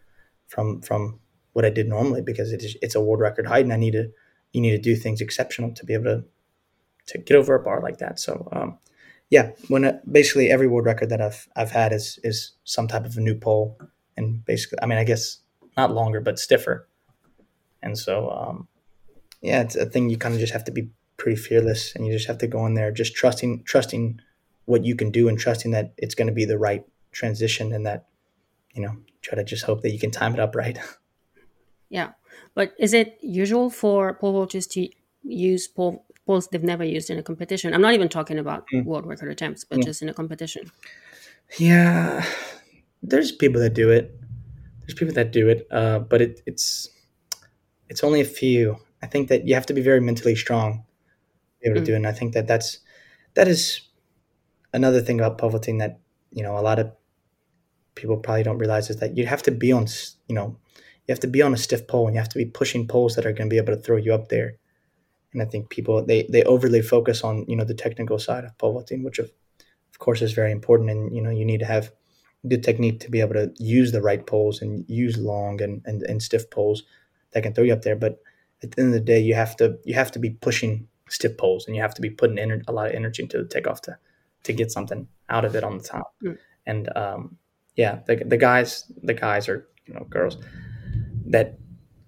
[0.49, 1.21] from from
[1.53, 3.93] what I did normally because it is it's a world record height and I need
[3.93, 4.11] to
[4.53, 6.25] you need to do things exceptional to be able to
[7.07, 8.19] to get over a bar like that.
[8.19, 8.79] So um,
[9.31, 13.17] yeah, when basically every world record that I've I've had is is some type of
[13.17, 13.79] a new pole
[14.17, 15.39] and basically I mean I guess
[15.77, 16.89] not longer but stiffer,
[17.83, 18.69] and so um,
[19.41, 22.13] yeah, it's a thing you kind of just have to be pretty fearless and you
[22.13, 24.21] just have to go in there just trusting trusting
[24.67, 27.85] what you can do and trusting that it's going to be the right transition and
[27.85, 28.07] that
[28.75, 30.79] you know try to just hope that you can time it up right.
[31.91, 32.11] Yeah,
[32.55, 34.91] but is it usual for pole vaulters to
[35.23, 37.73] use pole poles they've never used in a competition?
[37.73, 38.85] I'm not even talking about mm.
[38.85, 39.85] world record attempts, but mm.
[39.85, 40.71] just in a competition.
[41.59, 42.27] Yeah,
[43.03, 44.15] there's people that do it.
[44.81, 46.91] There's people that do it, uh, but it, it's
[47.89, 48.77] it's only a few.
[49.03, 50.85] I think that you have to be very mentally strong
[51.53, 51.87] to be able to mm.
[51.87, 51.97] do it.
[51.97, 52.79] And I think that that's
[53.35, 53.81] that is
[54.73, 56.01] another thing about pole vaulting that
[56.33, 56.93] you know a lot of
[57.95, 59.87] people probably don't realize is that you have to be on
[60.29, 60.57] you know
[61.07, 63.15] you have to be on a stiff pole and you have to be pushing poles
[63.15, 64.55] that are going to be able to throw you up there
[65.33, 68.57] and i think people they they overly focus on you know the technical side of
[68.59, 69.31] pole vaulting which of,
[69.91, 71.91] of course is very important and you know you need to have
[72.49, 76.03] good technique to be able to use the right poles and use long and, and,
[76.03, 76.85] and stiff poles
[77.33, 78.21] that can throw you up there but
[78.63, 81.37] at the end of the day you have to you have to be pushing stiff
[81.37, 83.81] poles and you have to be putting in a lot of energy into the takeoff
[83.83, 83.97] to
[84.45, 86.15] to get something out of it on the top.
[86.25, 86.39] Mm.
[86.67, 87.39] And um,
[87.77, 90.37] yeah, the, the guys, the guys are you know girls
[91.27, 91.59] that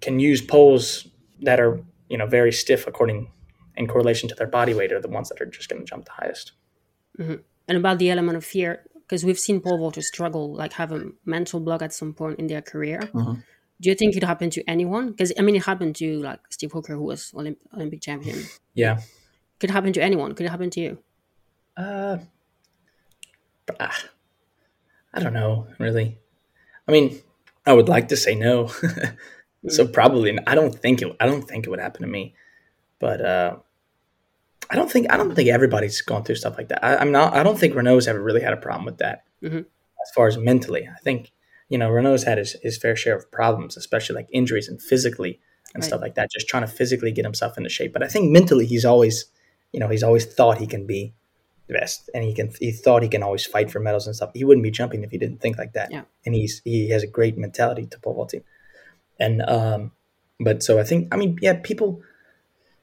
[0.00, 1.06] can use poles
[1.42, 3.30] that are you know very stiff according
[3.76, 6.04] in correlation to their body weight are the ones that are just going to jump
[6.04, 6.52] the highest.
[7.18, 7.36] Mm-hmm.
[7.68, 11.10] And about the element of fear, because we've seen pole vaulters struggle, like have a
[11.24, 13.00] mental block at some point in their career.
[13.14, 13.40] Mm-hmm.
[13.80, 15.10] Do you think it happened to anyone?
[15.10, 18.44] Because I mean, it happened to like Steve Hooker, who was Olymp- Olympic champion.
[18.74, 19.00] Yeah.
[19.58, 20.34] Could happen to anyone.
[20.34, 20.98] Could it happen to you?
[21.76, 22.18] Uh,
[23.78, 24.04] ah,
[25.14, 26.18] I don't know, really.
[26.86, 27.20] I mean,
[27.66, 28.66] I would like to say no.
[29.68, 29.92] so mm.
[29.92, 32.34] probably I don't think it I don't think it would happen to me.
[32.98, 33.56] But uh
[34.70, 36.84] I don't think I don't think everybody's gone through stuff like that.
[36.84, 39.24] I, am not I don't think Renaud's ever really had a problem with that.
[39.42, 39.58] Mm-hmm.
[39.58, 40.88] As far as mentally.
[40.88, 41.30] I think,
[41.70, 45.40] you know, Renaud's had his, his fair share of problems, especially like injuries and physically
[45.72, 45.88] and right.
[45.88, 47.94] stuff like that, just trying to physically get himself into shape.
[47.94, 49.30] But I think mentally he's always
[49.72, 51.14] you know, he's always thought he can be
[51.68, 52.52] the best, and he can.
[52.59, 54.30] He thought he can always fight for medals and stuff.
[54.35, 55.90] He wouldn't be jumping if he didn't think like that.
[55.90, 56.02] Yeah.
[56.26, 58.42] And he's he has a great mentality to pole vaulting,
[59.18, 59.92] and um,
[60.40, 62.02] but so I think I mean yeah, people,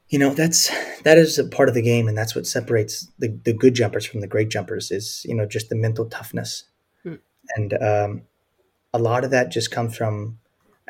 [0.09, 0.69] you know, that's
[1.03, 4.05] that is a part of the game, and that's what separates the the good jumpers
[4.05, 6.63] from the great jumpers is you know just the mental toughness,
[7.03, 7.15] hmm.
[7.55, 8.21] and um,
[8.93, 10.39] a lot of that just comes from,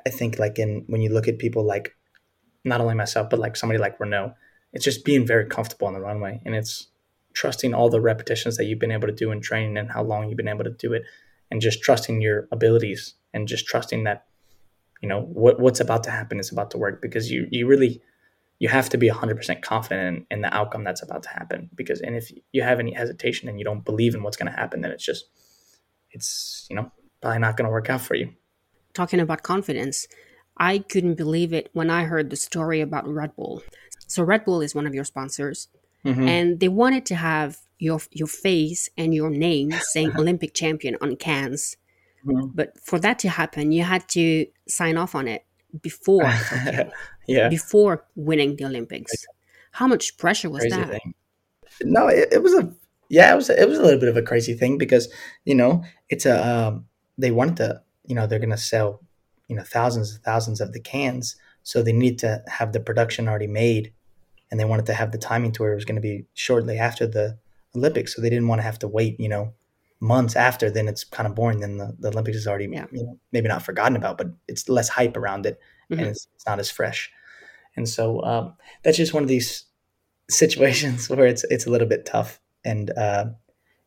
[0.06, 1.96] I think like in when you look at people like,
[2.64, 4.34] not only myself but like somebody like Renaud,
[4.74, 6.88] it's just being very comfortable on the runway, and it's
[7.34, 10.28] trusting all the repetitions that you've been able to do in training and how long
[10.28, 11.04] you've been able to do it
[11.52, 14.26] and just trusting your abilities and just trusting that
[15.02, 18.02] you know what what's about to happen is about to work because you you really
[18.60, 22.02] you have to be 100% confident in, in the outcome that's about to happen because
[22.02, 24.82] and if you have any hesitation and you don't believe in what's going to happen
[24.82, 25.26] then it's just
[26.10, 28.34] it's you know probably not going to work out for you
[28.94, 30.08] talking about confidence
[30.58, 33.62] i couldn't believe it when i heard the story about red bull
[34.08, 35.68] so red bull is one of your sponsors
[36.06, 36.28] mm-hmm.
[36.28, 41.16] and they wanted to have your your face and your name saying Olympic champion on
[41.16, 41.78] cans.
[42.26, 42.48] Mm-hmm.
[42.54, 45.46] But for that to happen, you had to sign off on it
[45.82, 46.32] before,
[47.28, 49.14] yeah, before winning the Olympics.
[49.72, 50.90] How much pressure was crazy that?
[50.90, 51.14] Thing.
[51.84, 52.74] No, it, it, was a
[53.10, 55.10] yeah, it was a, it was a little bit of a crazy thing because
[55.46, 56.86] you know it's a um,
[57.18, 59.02] they wanted to you know they're gonna sell
[59.48, 63.28] you know thousands and thousands of the cans, so they need to have the production
[63.28, 63.94] already made
[64.50, 66.78] and they wanted to have the timing to where it was going to be shortly
[66.78, 67.38] after the
[67.76, 69.54] Olympics, so they didn't want to have to wait, you know,
[70.00, 70.70] months after.
[70.70, 71.60] Then it's kind of boring.
[71.60, 72.86] Then the, the Olympics is already, yeah.
[72.92, 75.60] you know, maybe not forgotten about, but it's less hype around it,
[75.92, 76.00] mm-hmm.
[76.00, 77.12] and it's, it's, not as fresh.
[77.76, 78.54] And so um,
[78.84, 79.66] that's just one of these
[80.30, 82.40] situations where it's it's a little bit tough.
[82.64, 83.26] And uh,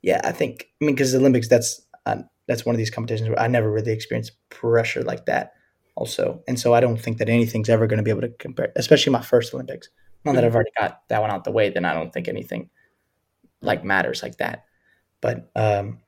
[0.03, 3.29] yeah, I think I mean because the Olympics, that's uh, that's one of these competitions
[3.29, 5.53] where I never really experienced pressure like that.
[5.95, 8.73] Also, and so I don't think that anything's ever going to be able to compare,
[8.75, 9.89] especially my first Olympics.
[10.25, 12.69] Now that I've already got that one out the way, then I don't think anything
[13.63, 14.65] like matters like that.
[15.21, 16.01] But um,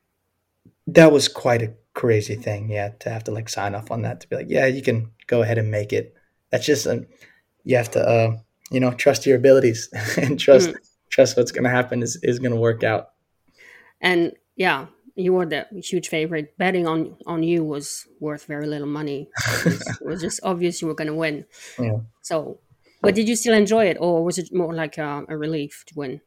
[0.88, 4.20] that was quite a crazy thing, yeah, to have to like sign off on that
[4.22, 6.12] to be like, yeah, you can go ahead and make it.
[6.50, 7.06] That's just a,
[7.62, 8.36] you have to, uh,
[8.72, 10.76] you know, trust your abilities and trust mm.
[11.08, 13.10] trust what's going to happen is is going to work out.
[14.00, 16.56] And yeah, you were the huge favorite.
[16.58, 19.28] Betting on on you was worth very little money.
[19.46, 21.44] It was, it was just obvious you were going to win.
[21.78, 21.98] Yeah.
[22.22, 22.60] So
[23.02, 25.94] but did you still enjoy it, or was it more like a, a relief to
[25.96, 26.20] win?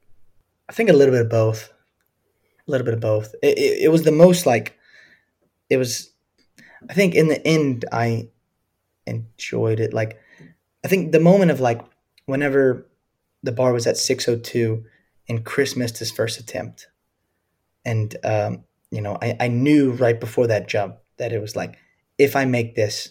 [0.68, 1.72] I think a little bit of both.
[2.68, 3.34] A little bit of both.
[3.42, 4.78] It, it, it, was the most like
[5.70, 6.12] it was
[6.90, 8.30] I think in the end I
[9.08, 9.94] enjoyed it.
[9.94, 10.20] Like
[10.84, 11.82] I think the moment of like
[12.26, 12.88] whenever
[13.42, 14.84] the bar was at 602
[15.30, 16.88] and Chris missed his first attempt.
[17.86, 18.64] And um,
[18.96, 21.78] you know, I, I knew right before that jump that it was like,
[22.18, 23.10] if I make this,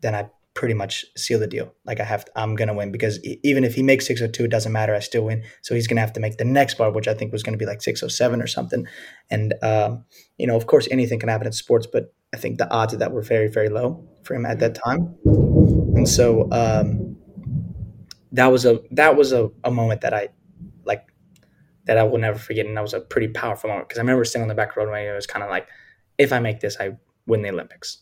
[0.00, 1.74] then I pretty much seal the deal.
[1.84, 4.94] Like I have, I'm gonna win because even if he makes 602, it doesn't matter.
[4.94, 5.44] I still win.
[5.60, 7.66] So he's gonna have to make the next bar, which I think was gonna be
[7.66, 8.86] like 607 or something.
[9.30, 10.04] And um,
[10.38, 13.00] you know, of course, anything can happen in sports, but I think the odds of
[13.00, 15.14] that were very, very low for him at that time.
[15.24, 17.16] And so um,
[18.32, 20.28] that was a that was a, a moment that I
[21.86, 24.24] that I will never forget, and that was a pretty powerful moment because I remember
[24.24, 25.68] sitting on the back road and it was kind of like,
[26.18, 26.96] if I make this, I
[27.26, 27.98] win the Olympics,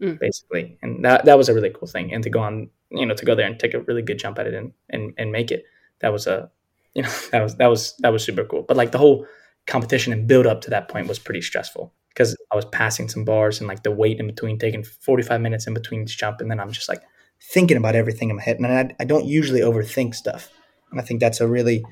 [0.00, 0.18] mm.
[0.18, 2.12] basically, and that that was a really cool thing.
[2.12, 4.38] And to go on, you know, to go there and take a really good jump
[4.38, 5.64] at it and and, and make it,
[6.00, 6.50] that was a,
[6.94, 8.62] you know, that was that was that was super cool.
[8.62, 9.26] But like the whole
[9.66, 13.24] competition and build up to that point was pretty stressful because I was passing some
[13.24, 16.40] bars and like the wait in between, taking forty five minutes in between each jump,
[16.40, 17.02] and then I'm just like
[17.42, 20.50] thinking about everything in my head, and I, I don't usually overthink stuff,
[20.92, 21.84] and I think that's a really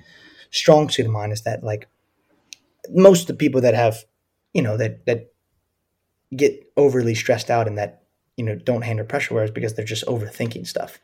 [0.55, 1.88] strong suit of mine is that like
[2.90, 4.05] most of the people that have
[4.53, 5.33] you know that that
[6.35, 8.05] get overly stressed out and that
[8.37, 10.99] you know don't handle pressure is because they're just overthinking stuff.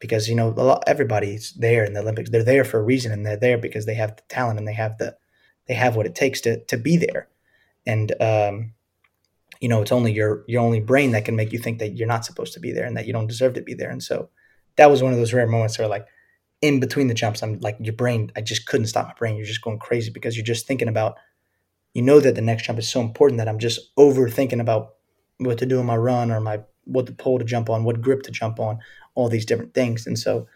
[0.00, 2.30] Because you know lot, everybody's there in the olympics.
[2.30, 4.74] They're there for a reason and they're there because they have the talent and they
[4.74, 5.16] have the
[5.66, 7.28] they have what it takes to to be there.
[7.86, 8.72] And um
[9.60, 12.08] you know it's only your your only brain that can make you think that you're
[12.08, 13.90] not supposed to be there and that you don't deserve to be there.
[13.90, 14.30] And so
[14.76, 16.06] that was one of those rare moments where like
[16.64, 18.32] in between the jumps, I'm like your brain.
[18.34, 19.36] I just couldn't stop my brain.
[19.36, 21.18] You're just going crazy because you're just thinking about.
[21.92, 24.94] You know that the next jump is so important that I'm just overthinking about
[25.38, 28.00] what to do in my run or my what the pole to jump on, what
[28.00, 28.78] grip to jump on,
[29.14, 30.48] all these different things, and so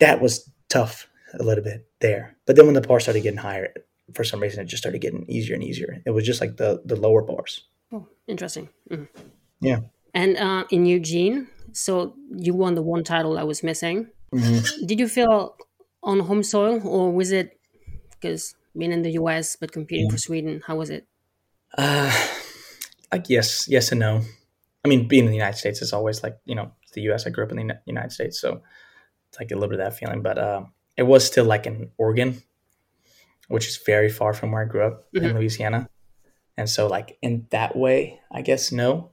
[0.00, 1.08] that was tough
[1.38, 2.36] a little bit there.
[2.46, 3.72] But then when the bar started getting higher,
[4.12, 6.02] for some reason it just started getting easier and easier.
[6.04, 7.62] It was just like the the lower bars.
[7.92, 8.68] Oh, interesting.
[8.90, 9.04] Mm-hmm.
[9.60, 9.80] Yeah.
[10.14, 14.08] And uh, in Eugene, so you won the one title I was missing.
[14.32, 14.86] Mm-hmm.
[14.86, 15.56] Did you feel
[16.02, 17.58] on home soil, or was it
[18.10, 20.12] because being in the US but competing yeah.
[20.12, 20.62] for Sweden?
[20.66, 21.06] How was it?
[21.76, 22.12] Uh,
[23.12, 24.22] like yes, yes and no.
[24.84, 27.26] I mean, being in the United States is always like you know the U.S.
[27.26, 28.62] I grew up in the United States, so
[29.28, 30.22] it's like a little bit of that feeling.
[30.22, 30.64] But uh,
[30.96, 32.42] it was still like in Oregon,
[33.48, 35.24] which is very far from where I grew up mm-hmm.
[35.24, 35.88] in Louisiana,
[36.56, 39.11] and so like in that way, I guess no.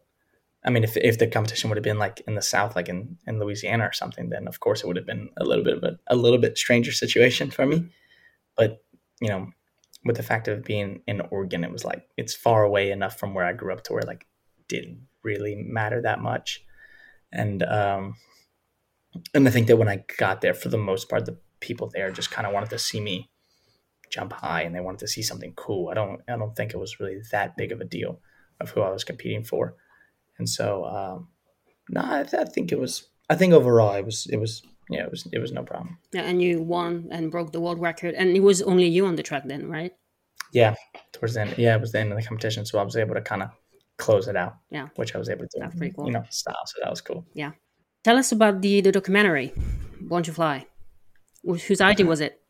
[0.63, 3.17] I mean, if, if the competition would have been like in the South, like in,
[3.26, 5.84] in Louisiana or something, then of course it would have been a little bit of
[5.84, 7.89] a, a little bit stranger situation for me.
[8.58, 8.84] But,
[9.22, 9.52] you know,
[10.04, 13.34] with the fact of being in Oregon, it was like, it's far away enough from
[13.34, 14.28] where I grew up to where like
[14.67, 16.65] didn't really matter that much.
[17.32, 18.15] And, um,
[19.34, 22.12] and I think that when I got there, for the most part, the people there
[22.12, 23.30] just kind of wanted to see me
[24.10, 25.89] jump high and they wanted to see something cool.
[25.89, 28.19] I don't, I don't think it was really that big of a deal
[28.60, 29.76] of who I was competing for.
[30.39, 31.28] And so, um,
[31.89, 33.08] no, I, I think it was.
[33.30, 34.25] I think overall, it was.
[34.28, 34.63] It was.
[34.89, 35.28] Yeah, it was.
[35.32, 35.97] It was no problem.
[36.13, 39.15] Yeah, and you won and broke the world record, and it was only you on
[39.15, 39.91] the track then, right?
[40.52, 40.75] Yeah,
[41.12, 41.56] towards the end.
[41.58, 43.49] Yeah, it was the end of the competition, so I was able to kind of
[43.97, 44.56] close it out.
[44.71, 45.60] Yeah, which I was able to.
[45.60, 46.08] That's pretty cool.
[46.08, 46.65] You know, style.
[46.65, 47.25] So that was cool.
[47.34, 47.52] Yeah.
[48.04, 49.54] Tell us about the the documentary,
[50.02, 50.65] Born to Fly.
[51.43, 52.41] Whose idea was it?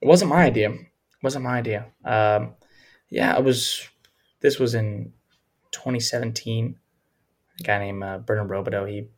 [0.00, 0.70] It wasn't my idea.
[0.70, 1.86] It wasn't my idea.
[2.04, 2.54] Um,
[3.08, 3.88] yeah, it was.
[4.40, 5.12] This was in
[5.72, 6.76] 2017
[7.60, 9.08] a guy named uh, Bernard Robideau, he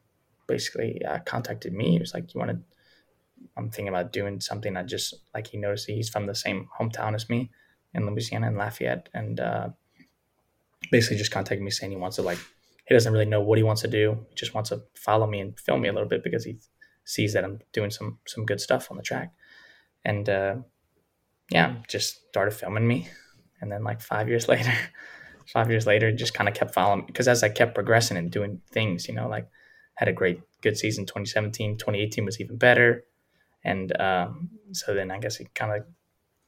[0.47, 1.93] basically uh, contacted me.
[1.93, 2.59] He was like, "You want to?"
[3.57, 4.77] I'm thinking about doing something.
[4.77, 7.51] I just like he noticed he's from the same hometown as me
[7.95, 9.69] in Louisiana in Lafayette, and uh,
[10.91, 12.39] basically just contacted me saying he wants to like
[12.87, 14.27] he doesn't really know what he wants to do.
[14.29, 16.59] He just wants to follow me and film me a little bit because he
[17.05, 19.33] sees that I'm doing some some good stuff on the track,
[20.05, 20.57] and uh,
[21.51, 23.09] yeah, just started filming me,
[23.61, 24.75] and then like five years later
[25.47, 28.61] five years later, just kind of kept following because as I kept progressing and doing
[28.71, 29.49] things, you know, like
[29.95, 33.05] had a great, good season 2017, 2018 was even better.
[33.65, 35.85] And um, so then I guess he kind of,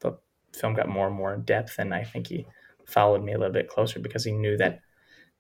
[0.00, 0.18] the
[0.58, 1.78] film got more and more in depth.
[1.78, 2.46] And I think he
[2.86, 4.80] followed me a little bit closer because he knew that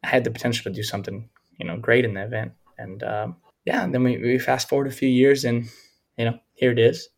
[0.02, 2.52] I had the potential to do something, you know, great in the event.
[2.78, 5.68] And um, yeah, then we, we fast forward a few years and,
[6.16, 7.08] you know, here it is.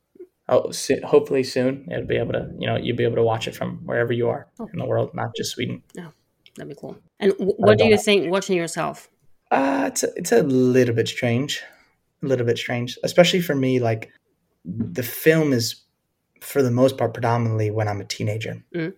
[0.49, 0.71] Oh,
[1.05, 3.79] hopefully soon it'll be able to, you know, you'll be able to watch it from
[3.85, 4.71] wherever you are okay.
[4.73, 5.83] in the world, not just Sweden.
[5.95, 6.11] Yeah.
[6.57, 6.97] That'd be cool.
[7.21, 9.09] And w- what do you think watching yourself?
[9.51, 11.63] Uh, it's a, it's a little bit strange,
[12.23, 13.79] a little bit strange, especially for me.
[13.79, 14.11] Like
[14.65, 15.83] the film is,
[16.41, 18.93] for the most part, predominantly when I'm a teenager, mm.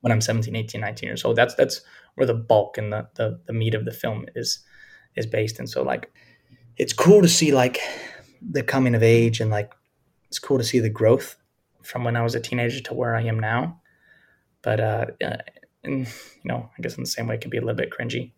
[0.00, 1.36] when I'm 17, 18, 19 years old.
[1.36, 1.80] That's that's
[2.14, 4.58] where the bulk and the, the the meat of the film is
[5.16, 5.58] is based.
[5.58, 6.12] And so like,
[6.76, 7.78] it's cool to see like
[8.42, 9.72] the coming of age and like
[10.28, 11.36] it's cool to see the growth
[11.82, 13.80] from when I was a teenager to where I am now.
[14.62, 15.06] But uh,
[15.84, 17.90] and you know, I guess in the same way, it can be a little bit
[17.90, 18.32] cringy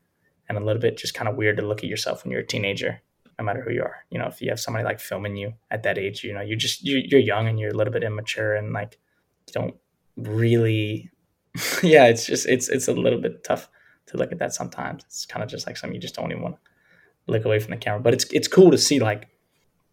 [0.49, 2.47] and a little bit just kind of weird to look at yourself when you're a
[2.47, 3.01] teenager,
[3.39, 4.05] no matter who you are.
[4.11, 6.59] You know, if you have somebody like filming you at that age, you know, you're
[6.59, 8.99] just you, you're young and you're a little bit immature and like
[9.47, 9.75] you don't
[10.17, 11.11] really,
[11.83, 13.69] yeah, it's just it's it's a little bit tough
[14.07, 15.05] to look at that sometimes.
[15.07, 17.71] It's kind of just like something you just don't even want to look away from
[17.71, 18.01] the camera.
[18.01, 19.29] But it's it's cool to see like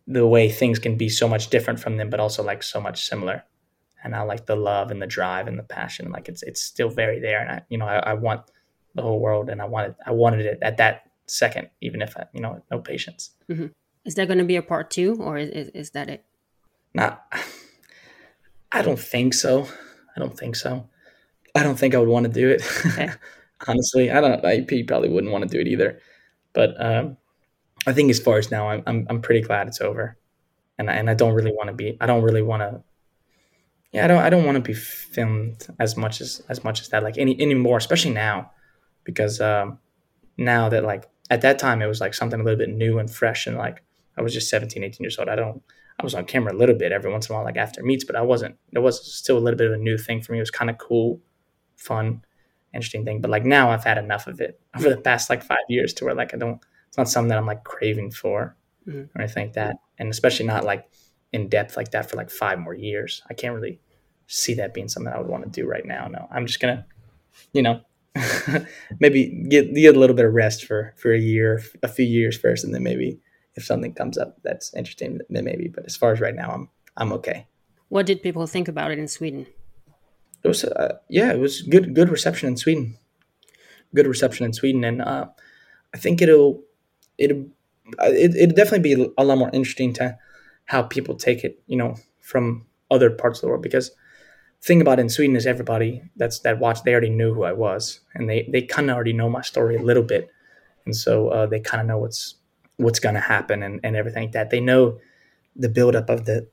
[0.08, 3.06] the way things can be so much different from them, but also like so much
[3.06, 3.44] similar.
[4.04, 6.12] And I like the love and the drive and the passion.
[6.12, 7.42] Like it's it's still very there.
[7.42, 8.42] And I you know I, I want
[8.96, 12.26] the whole world, and I wanted I wanted it at that second, even if I
[12.34, 13.32] you know no patience.
[13.50, 13.68] Mm-hmm.
[14.06, 16.26] Is there going to be a part two, or is is, is that it?
[16.94, 17.24] Not.
[18.72, 19.68] I don't think so.
[20.16, 20.88] I don't think so.
[21.56, 22.62] I don't think I would want to do it.
[22.86, 23.10] Okay.
[23.68, 24.46] Honestly, I don't.
[24.46, 26.00] I probably wouldn't want to do it either.
[26.54, 27.18] But um,
[27.86, 30.18] I think as far as now, I'm, I'm I'm pretty glad it's over,
[30.78, 31.98] and I, and I don't really want to be.
[32.00, 32.82] I don't really want to.
[33.92, 34.20] Yeah, I don't.
[34.20, 37.04] I don't want to be filmed as much as as much as that.
[37.04, 38.52] Like any anymore, especially now,
[39.04, 39.80] because um,
[40.38, 43.10] now that like at that time it was like something a little bit new and
[43.10, 43.84] fresh, and like
[44.18, 45.30] I was just 17, 18 years old.
[45.30, 45.62] I don't.
[46.00, 48.06] I was on camera a little bit every once in a while, like after meets,
[48.06, 48.56] but I wasn't.
[48.72, 50.38] It was still a little bit of a new thing for me.
[50.38, 51.20] It was kind of cool,
[51.76, 52.22] fun,
[52.74, 53.22] interesting thing.
[53.22, 56.06] But like now, I've had enough of it over the past like five years to
[56.06, 58.56] where like I don't it's not something that I'm like craving for
[58.88, 59.18] mm-hmm.
[59.18, 59.78] or anything like that.
[59.98, 60.90] And especially not like
[61.32, 63.22] in depth like that for like five more years.
[63.30, 63.80] I can't really
[64.28, 66.08] see that being something I would want to do right now.
[66.08, 66.86] No, I'm just gonna,
[67.54, 67.82] you know,
[69.00, 72.38] maybe get get a little bit of rest for for a year, a few years
[72.38, 73.20] first, and then maybe
[73.56, 75.68] if something comes up that's interesting, then maybe.
[75.68, 77.48] But as far as right now, I'm I'm okay.
[77.90, 79.48] What did people think about it in Sweden?
[80.44, 82.98] It was uh, yeah, it was good good reception in Sweden.
[83.94, 85.26] Good reception in Sweden, and uh,
[85.94, 86.62] I think it'll
[87.18, 87.48] it'll
[88.00, 90.18] it it'd definitely be a lot more interesting to
[90.70, 93.64] how people take it, you know, from other parts of the world.
[93.64, 97.44] Because the thing about in Sweden is everybody that's that watched they already knew who
[97.44, 100.30] I was, and they they kind of already know my story a little bit,
[100.86, 102.36] and so uh, they kind of know what's
[102.78, 104.52] what's gonna happen and and everything like that.
[104.52, 105.00] They know
[105.56, 106.48] the buildup of the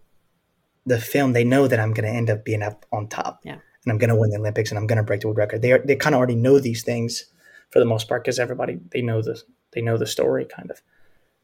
[0.86, 1.34] the film.
[1.34, 3.58] They know that I'm gonna end up being up on top, yeah.
[3.84, 5.60] and I'm gonna win the Olympics, and I'm gonna break the world record.
[5.60, 7.26] They are, they kind of already know these things
[7.70, 9.42] for the most part because everybody they know the
[9.72, 10.80] they know the story kind of.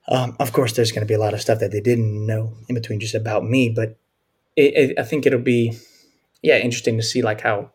[0.09, 2.55] Um, of course, there's going to be a lot of stuff that they didn't know
[2.69, 3.99] in between just about me, but
[4.57, 5.79] it, it, I think it'll be,
[6.43, 7.71] yeah, interesting to see like how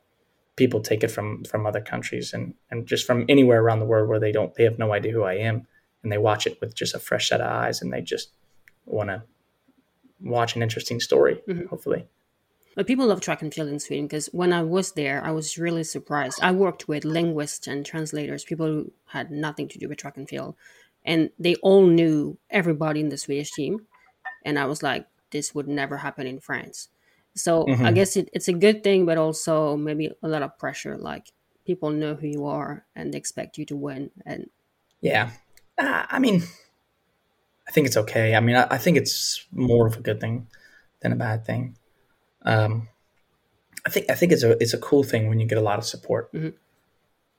[0.58, 4.10] people take it from from other countries and and just from anywhere around the world
[4.10, 5.68] where they don't they have no idea who I am
[6.04, 8.32] and they watch it with just a fresh set of eyes and they just
[8.86, 9.24] want to
[10.20, 11.42] watch an interesting story.
[11.48, 11.68] Mm-hmm.
[11.68, 12.08] Hopefully.
[12.76, 15.58] But people love track and field in Sweden because when I was there, I was
[15.58, 16.40] really surprised.
[16.44, 20.30] I worked with linguists and translators, people who had nothing to do with track and
[20.30, 20.56] field,
[21.08, 23.88] and they all knew everybody in the Swedish team.
[24.46, 26.90] And I was like, this would never happen in France.
[27.34, 27.86] So mm-hmm.
[27.86, 30.98] I guess it, it's a good thing, but also maybe a lot of pressure.
[30.98, 31.32] Like
[31.66, 34.12] people know who you are and they expect you to win.
[34.26, 34.50] And
[35.00, 35.32] yeah,
[35.78, 36.44] uh, I mean,
[37.68, 38.36] I think it's okay.
[38.36, 40.48] I mean, I, I think it's more of a good thing
[41.02, 41.78] than a bad thing.
[42.44, 42.90] Um,
[43.86, 45.80] I think I think it's a it's a cool thing when you get a lot
[45.80, 46.34] of support.
[46.34, 46.50] Mm-hmm.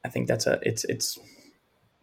[0.05, 1.19] I think that's a it's it's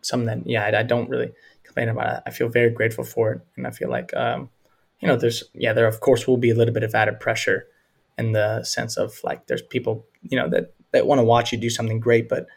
[0.01, 1.31] something that yeah I, I, don't really
[1.75, 2.23] complain about it.
[2.25, 4.49] I feel very grateful for it, and I feel like um,
[4.99, 7.67] you know there's yeah there of course will be a little bit of added pressure
[8.17, 11.57] in the sense of like there's people you know that that want to watch you
[11.57, 12.47] do something great, but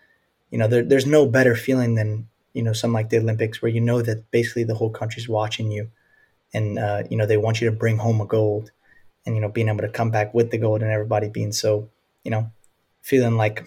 [0.50, 3.72] you know there, there's no better feeling than you know some like the Olympics where
[3.72, 5.90] you know that basically the whole country's watching you,
[6.54, 8.70] and uh, you know they want you to bring home a gold
[9.26, 11.90] and you know being able to come back with the gold and everybody being so
[12.24, 12.50] you know
[13.02, 13.66] feeling like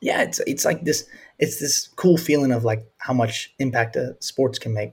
[0.00, 1.06] yeah it's it's like this
[1.38, 4.92] it's this cool feeling of like how much impact a sports can make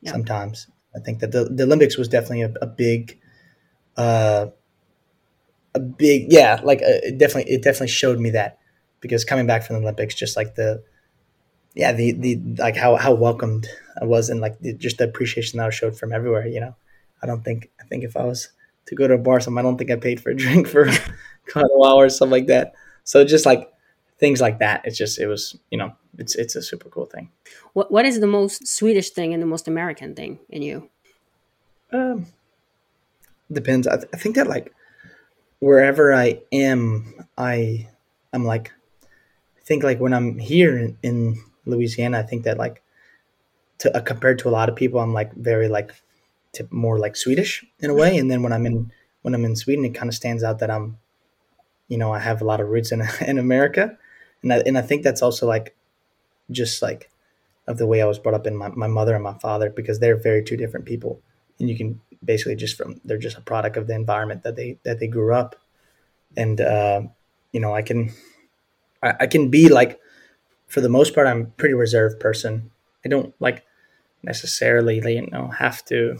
[0.00, 0.10] yeah.
[0.12, 3.18] sometimes i think that the, the olympics was definitely a, a big
[3.96, 4.46] uh
[5.74, 8.58] a big yeah like uh, it definitely it definitely showed me that
[9.00, 10.82] because coming back from the olympics just like the
[11.74, 13.66] yeah the the like how how welcomed
[14.00, 16.74] i was and like the, just the appreciation that i showed from everywhere you know
[17.22, 18.50] i don't think i think if i was
[18.86, 19.40] to go to a bar.
[19.40, 20.86] Some I don't think I paid for a drink for
[21.50, 22.74] quite a while or something like that.
[23.04, 23.70] So just like
[24.24, 24.80] things like that.
[24.86, 27.30] It's just it was you know it's it's a super cool thing.
[27.74, 30.88] What what is the most Swedish thing and the most American thing in you?
[31.92, 32.26] Um,
[33.52, 33.86] depends.
[33.86, 34.72] I, th- I think that like
[35.58, 37.88] wherever I am, I
[38.32, 38.72] I'm like
[39.58, 42.82] I think like when I'm here in, in Louisiana, I think that like
[43.80, 45.92] to uh, compared to a lot of people, I'm like very like
[46.54, 48.16] to more like Swedish in a way.
[48.16, 50.70] And then when I'm in when I'm in Sweden, it kind of stands out that
[50.70, 50.96] I'm,
[51.88, 53.98] you know, I have a lot of roots in in America,
[54.44, 55.74] and I, and I think that's also like,
[56.50, 57.10] just like,
[57.66, 59.98] of the way I was brought up in my, my mother and my father because
[59.98, 61.20] they're very two different people,
[61.58, 64.78] and you can basically just from they're just a product of the environment that they
[64.84, 65.56] that they grew up,
[66.36, 67.02] and uh,
[67.52, 68.12] you know I can
[69.02, 70.00] I, I can be like,
[70.66, 72.70] for the most part, I'm a pretty reserved person.
[73.04, 73.64] I don't like
[74.22, 76.18] necessarily, you know, have to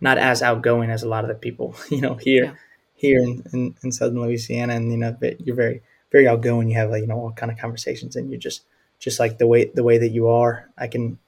[0.00, 2.52] not as outgoing as a lot of the people, you know, here yeah.
[2.94, 6.68] here in, in, in, southern Louisiana, and you know, you're very very outgoing.
[6.68, 8.62] You have like you know all kind of conversations, and you just
[8.98, 10.68] just like the way the way that you are.
[10.78, 11.18] I can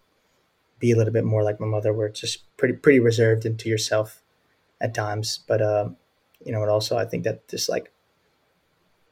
[0.79, 3.69] be a little bit more like my mother, where it's just pretty pretty reserved into
[3.69, 4.23] yourself
[4.81, 5.41] at times.
[5.47, 5.97] But um,
[6.45, 7.91] you know, it also I think that just like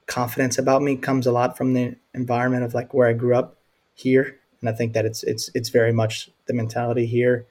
[0.07, 3.57] confidence about me comes a lot from the environment of like where I grew up
[3.95, 7.47] here, and I think that it's it's it's very much the mentality here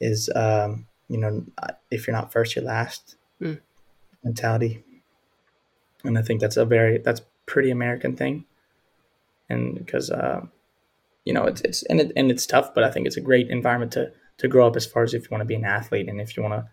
[0.00, 1.44] is um, you know
[1.90, 3.60] if you're not first, you're last mm.
[4.22, 4.84] mentality,
[6.04, 8.44] and I think that's a very that's pretty American thing,
[9.48, 10.42] and because uh,
[11.24, 13.48] you know it's it's and it, and it's tough, but I think it's a great
[13.48, 16.08] environment to to grow up as far as if you want to be an athlete
[16.08, 16.68] and if you want to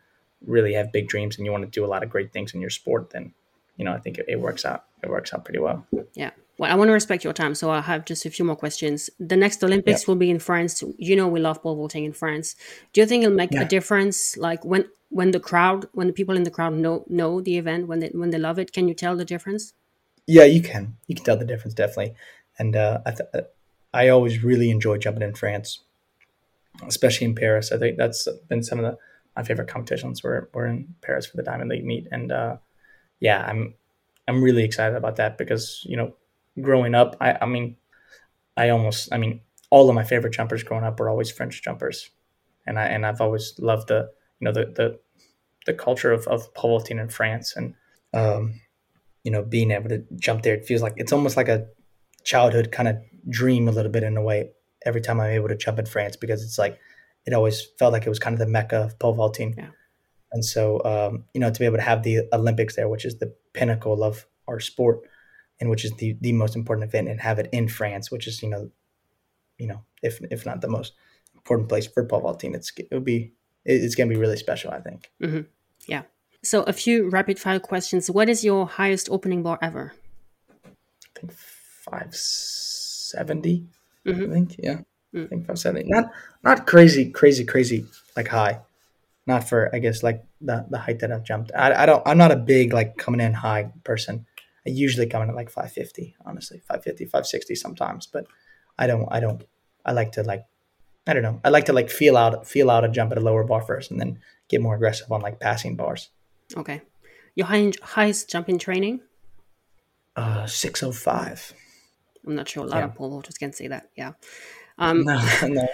[0.46, 2.62] really have big dreams and you want to do a lot of great things in
[2.62, 3.34] your sport, then
[3.78, 4.86] you know I think it, it works out.
[5.04, 5.86] It works out pretty well.
[6.14, 6.32] Yeah.
[6.58, 9.10] Well, I want to respect your time, so I have just a few more questions.
[9.20, 10.84] The next Olympics will be in France.
[10.98, 12.56] You know, we love pole vaulting in France.
[12.94, 13.64] Do you think it'll make yeah.
[13.64, 17.42] a difference, like when when the crowd, when the people in the crowd know know
[17.42, 18.74] the event, when they when they love it?
[18.74, 19.74] Can you tell the difference?
[20.28, 20.98] Yeah, you can.
[21.08, 22.14] You can tell the difference definitely.
[22.60, 23.42] And uh, I th- uh,
[23.94, 25.80] I always really enjoy jumping in France,
[26.88, 27.72] especially in Paris.
[27.72, 28.98] I think that's been some of the
[29.36, 30.24] my favorite competitions.
[30.24, 32.58] We're we're in Paris for the Diamond League meet, and uh,
[33.20, 33.76] yeah, I'm
[34.28, 36.16] I'm really excited about that because you know,
[36.62, 37.78] growing up, I I mean,
[38.58, 42.10] I almost I mean, all of my favorite jumpers growing up were always French jumpers,
[42.66, 45.00] and I and I've always loved the you know the the
[45.66, 47.76] the culture of of pole vaulting in France and
[48.14, 48.62] um,
[49.24, 50.56] you know being able to jump there.
[50.56, 51.68] It feels like it's almost like a
[52.24, 52.98] childhood kind of
[53.30, 54.52] dream a little bit in a way
[54.86, 56.80] every time I'm able to jump in France because it's like
[57.26, 59.56] it always felt like it was kind of the mecca of pole vaulting.
[59.58, 59.70] Yeah.
[60.32, 63.18] And so, um, you know, to be able to have the Olympics there, which is
[63.18, 65.02] the pinnacle of our sport,
[65.60, 68.42] and which is the the most important event, and have it in France, which is
[68.42, 68.72] you know,
[69.58, 70.94] you know, if if not the most
[71.36, 73.34] important place for pole vaulting, it's it would be
[73.66, 75.12] it's going to be really special, I think.
[75.22, 75.42] Mm-hmm.
[75.88, 76.04] Yeah.
[76.44, 78.10] So, a few rapid fire questions.
[78.10, 79.94] What is your highest opening bar ever?
[80.66, 83.68] I think five 70
[84.06, 84.24] mm-hmm.
[84.24, 84.56] I think.
[84.58, 84.80] Yeah.
[85.14, 85.26] Mm.
[85.26, 85.90] I think 570.
[85.90, 86.06] Not
[86.44, 87.86] not crazy, crazy, crazy
[88.16, 88.60] like high.
[89.28, 91.52] Not for I guess like the the height that I've jumped.
[91.56, 94.26] I, I don't I'm not a big like coming in high person.
[94.66, 96.60] I usually come in at like 550, honestly.
[96.60, 98.26] 550, 560 sometimes, but
[98.78, 99.44] I don't I don't
[99.86, 100.46] I like to like
[101.06, 101.40] I don't know.
[101.44, 103.92] I like to like feel out feel out a jump at a lower bar first
[103.92, 106.10] and then get more aggressive on like passing bars.
[106.56, 106.82] Okay.
[107.36, 109.02] Your high, highest jump in training?
[110.16, 111.54] Uh 605.
[112.26, 112.86] I'm not sure a lot yeah.
[112.86, 113.90] of pole vaulters can say that.
[113.96, 114.14] Yeah.
[114.78, 115.68] Um, no, no.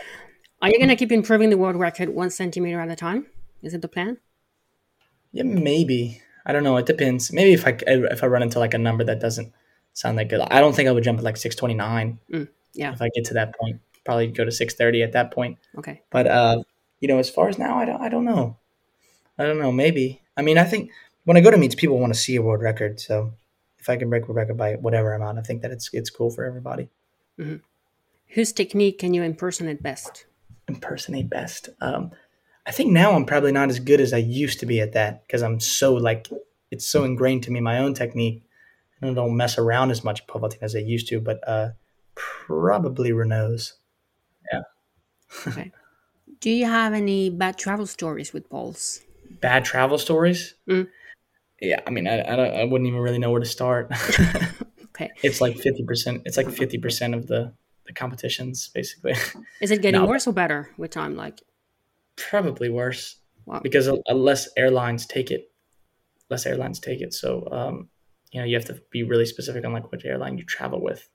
[0.61, 3.27] Are you going to keep improving the world record one centimeter at a time?
[3.61, 4.17] Is it the plan?
[5.31, 6.21] Yeah, maybe.
[6.45, 6.77] I don't know.
[6.77, 7.31] It depends.
[7.31, 9.53] Maybe if I if I run into like a number that doesn't
[9.93, 12.19] sound that good, I don't think I would jump at like six twenty nine.
[12.33, 12.91] Mm, yeah.
[12.91, 15.57] If I get to that point, probably go to six thirty at that point.
[15.77, 16.01] Okay.
[16.09, 16.63] But uh,
[16.99, 18.01] you know, as far as now, I don't.
[18.01, 18.57] I don't know.
[19.37, 19.71] I don't know.
[19.71, 20.21] Maybe.
[20.37, 20.91] I mean, I think
[21.25, 22.99] when I go to meets, people want to see a world record.
[22.99, 23.33] So
[23.79, 26.29] if I can break a record by whatever amount, I think that it's it's cool
[26.29, 26.89] for everybody.
[27.39, 27.57] Mm-hmm.
[28.29, 30.25] Whose technique can you impersonate best?
[30.67, 31.69] Impersonate best.
[31.81, 32.11] Um,
[32.65, 35.25] I think now I'm probably not as good as I used to be at that
[35.25, 36.27] because I'm so like
[36.69, 38.43] it's so ingrained to me my own technique.
[39.01, 41.69] I don't mess around as much pole vaulting as I used to, but uh,
[42.15, 43.73] probably Renaud's.
[44.51, 44.61] Yeah.
[45.47, 45.71] okay.
[46.39, 49.01] Do you have any bad travel stories with poles?
[49.41, 50.55] Bad travel stories?
[50.67, 50.87] Mm
[51.61, 53.91] yeah, I mean, I, I, I wouldn't even really know where to start.
[54.85, 55.11] okay.
[55.23, 56.21] It's like 50%.
[56.25, 57.53] It's like 50% of the,
[57.85, 59.15] the competitions, basically.
[59.61, 61.15] Is it getting no, worse or better with time?
[61.15, 61.41] Like,
[62.15, 63.17] probably worse.
[63.45, 63.61] Wow.
[63.63, 65.51] Because less airlines take it,
[66.29, 67.13] less airlines take it.
[67.13, 67.89] So, um,
[68.31, 71.07] you know, you have to be really specific on like which airline you travel with.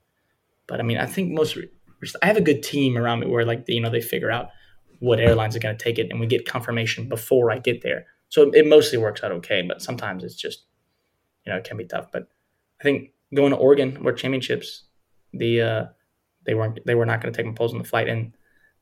[0.67, 1.57] But I mean, I think most,
[2.23, 4.49] I have a good team around me where like, you know, they figure out
[5.03, 8.07] what airlines are going to take it and we get confirmation before I get there.
[8.29, 10.65] So it mostly works out okay, but sometimes it's just,
[11.45, 12.13] you know, it can be tough.
[12.13, 12.29] But
[12.81, 14.85] I think going to Oregon World Championships,
[15.33, 15.85] the uh,
[16.47, 18.33] they weren't they were not going to take my poles on the flight, and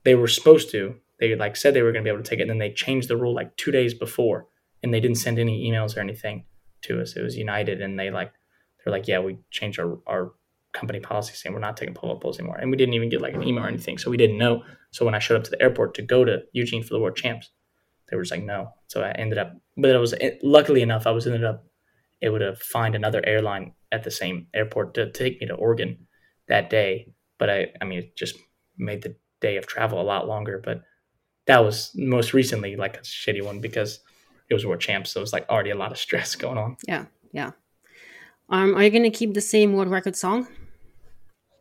[0.04, 0.94] they were supposed to.
[1.20, 2.72] They like said they were going to be able to take it, and then they
[2.72, 4.46] changed the rule like two days before,
[4.82, 6.44] and they didn't send any emails or anything
[6.82, 7.16] to us.
[7.16, 8.34] It was United, and they like
[8.84, 10.32] they're like, yeah, we changed our our
[10.72, 13.20] company policy saying we're not taking pull up poles anymore, and we didn't even get
[13.20, 14.62] like an email or anything, so we didn't know.
[14.92, 17.16] So when I showed up to the airport to go to Eugene for the World
[17.16, 17.50] Champs,
[18.08, 18.72] they were just like no.
[18.88, 21.64] So I ended up, but it was luckily enough I was ended up
[22.22, 26.06] able to find another airline at the same airport to, take me to Oregon
[26.48, 27.12] that day.
[27.38, 28.36] But I, I mean, it just
[28.76, 30.60] made the day of travel a lot longer.
[30.62, 30.82] But
[31.46, 34.00] that was most recently like a shitty one because
[34.48, 36.76] it was world champs, so it was like already a lot of stress going on.
[36.86, 37.52] Yeah, yeah.
[38.48, 40.48] Um, are you gonna keep the same world record song?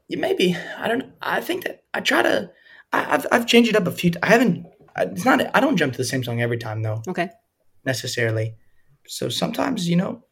[0.09, 1.13] Maybe I don't.
[1.21, 2.51] I think that I try to.
[2.91, 4.11] I, have I've changed it up a few.
[4.23, 4.65] I haven't.
[4.97, 5.55] It's not.
[5.55, 7.03] I don't jump to the same song every time though.
[7.07, 7.29] Okay.
[7.85, 8.55] Necessarily.
[9.07, 10.23] So sometimes you know,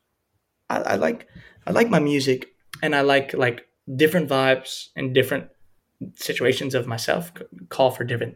[0.69, 1.27] I, I like
[1.65, 2.47] I like my music
[2.81, 5.49] and I like like different vibes and different
[6.15, 7.31] situations of myself
[7.69, 8.35] call for different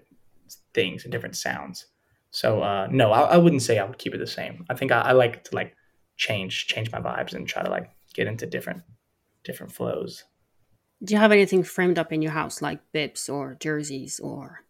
[0.73, 1.87] things and different sounds.
[2.31, 4.65] So uh, no, I, I, wouldn't say I would keep it the same.
[4.69, 5.75] I think I, I like to like
[6.15, 8.83] change change my vibes and try to like get into different
[9.43, 10.23] different flows.
[11.03, 14.63] Do you have anything framed up in your house, like bibs or jerseys or?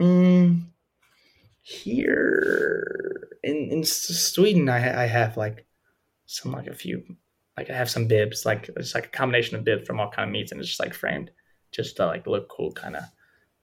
[0.00, 0.66] Mm,
[1.62, 5.66] here in in Sweden, I I have like
[6.26, 7.02] some like a few
[7.56, 10.28] like I have some bibs, like it's like a combination of bibs from all kind
[10.28, 11.30] of meats, and it's just like framed,
[11.72, 13.04] just to like look cool, kind of.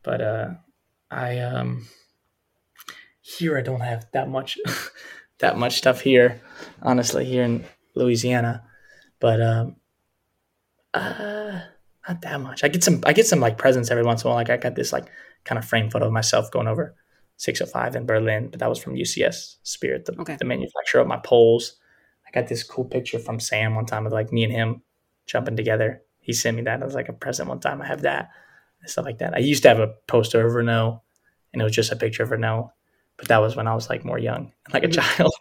[0.01, 0.49] But uh,
[1.11, 1.87] I um
[3.21, 4.57] here I don't have that much
[5.39, 6.41] that much stuff here,
[6.81, 8.63] honestly, here in Louisiana.
[9.19, 9.75] But um,
[10.93, 11.59] uh,
[12.07, 12.63] not that much.
[12.63, 13.01] I get some.
[13.05, 14.37] I get some like presents every once in a while.
[14.37, 15.09] Like I got this like
[15.45, 16.95] kind of frame photo of myself going over
[17.37, 20.37] 605 in Berlin, but that was from UCS Spirit, the, okay.
[20.37, 21.75] the manufacturer of my poles.
[22.27, 24.81] I got this cool picture from Sam one time of like me and him
[25.25, 26.01] jumping together.
[26.19, 27.81] He sent me that as like a present one time.
[27.81, 28.29] I have that
[28.81, 29.33] and stuff like that.
[29.33, 31.01] I used to have a poster of Renaud,
[31.51, 32.71] and it was just a picture of Renaud
[33.17, 34.99] but that was when I was like more young, like a mm-hmm.
[34.99, 35.33] child,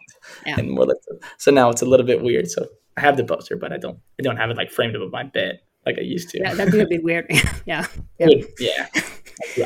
[0.45, 0.55] yeah.
[0.59, 0.97] and more like
[1.37, 2.49] so now it's a little bit weird.
[2.49, 2.67] So
[2.97, 5.23] I have the poster, but I don't I don't have it like framed above my
[5.23, 6.39] bed like I used to.
[6.39, 7.25] Yeah, that'd be a bit weird.
[7.65, 7.85] yeah,
[8.19, 8.27] yeah,
[8.59, 8.87] yeah.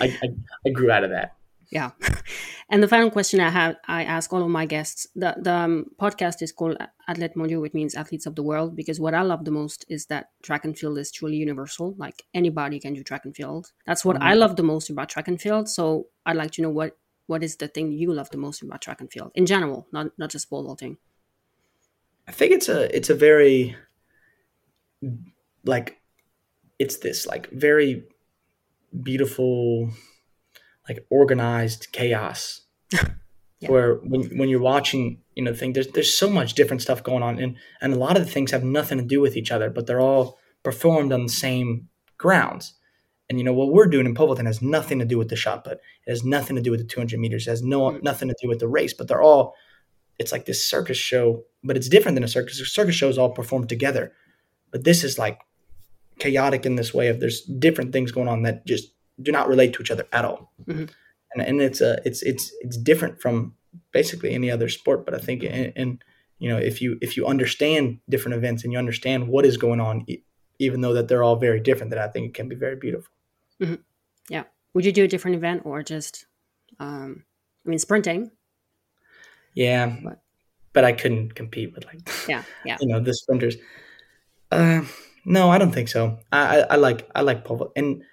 [0.01, 0.29] I, I,
[0.65, 1.35] I grew out of that.
[1.69, 1.91] Yeah,
[2.69, 5.07] and the final question I have, I ask all of my guests.
[5.15, 6.77] The the um, podcast is called
[7.09, 8.75] Athlètes Mondiaux, which means athletes of the world.
[8.75, 11.93] Because what I love the most is that track and field is truly universal.
[11.97, 13.73] Like anybody can do track and field.
[13.85, 14.27] That's what mm-hmm.
[14.27, 15.67] I love the most about track and field.
[15.67, 16.97] So I'd like to know what
[17.27, 20.07] what is the thing you love the most about track and field in general, not
[20.17, 20.97] not just pole vaulting?
[22.27, 23.75] I think it's a it's a very
[25.65, 25.99] like
[26.79, 28.03] it's this like very
[29.01, 29.89] beautiful
[30.87, 32.61] like organized chaos
[32.91, 33.07] yeah.
[33.67, 37.23] where when when you're watching you know thing there's there's so much different stuff going
[37.23, 39.69] on and and a lot of the things have nothing to do with each other
[39.69, 42.77] but they're all performed on the same grounds
[43.29, 45.35] and you know what we're doing in pole vaulting has nothing to do with the
[45.35, 45.73] shot put.
[46.05, 47.45] It has nothing to do with the 200 meters.
[47.45, 48.01] It has no mm.
[48.01, 48.93] nothing to do with the race.
[48.93, 49.55] But they're all.
[50.19, 52.57] It's like this circus show, but it's different than a circus.
[52.73, 54.13] Circus shows all performed together,
[54.71, 55.39] but this is like
[56.19, 59.73] chaotic in this way of there's different things going on that just do not relate
[59.73, 60.51] to each other at all.
[60.65, 60.85] Mm-hmm.
[61.33, 63.53] And and it's a it's it's it's different from
[63.91, 65.05] basically any other sport.
[65.05, 66.03] But I think and
[66.39, 69.79] you know if you if you understand different events and you understand what is going
[69.79, 70.05] on,
[70.59, 73.11] even though that they're all very different, that I think it can be very beautiful.
[73.61, 73.75] Mm-hmm.
[74.29, 74.43] Yeah.
[74.73, 76.25] Would you do a different event or just,
[76.79, 77.23] um,
[77.65, 78.31] I mean, sprinting?
[79.57, 79.97] Yeah,
[80.73, 83.55] but, I couldn't compete with like, yeah, yeah, you know, the sprinters.
[84.51, 84.81] Uh,
[85.25, 86.19] no, I don't think so.
[86.31, 88.03] I, I, I like I like pole and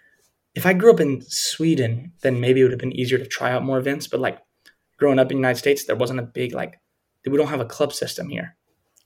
[0.55, 3.53] if I grew up in Sweden, then maybe it would have been easier to try
[3.53, 4.07] out more events.
[4.07, 4.39] But like
[4.97, 6.81] growing up in the United States, there wasn't a big like
[7.27, 8.57] we don't have a club system here,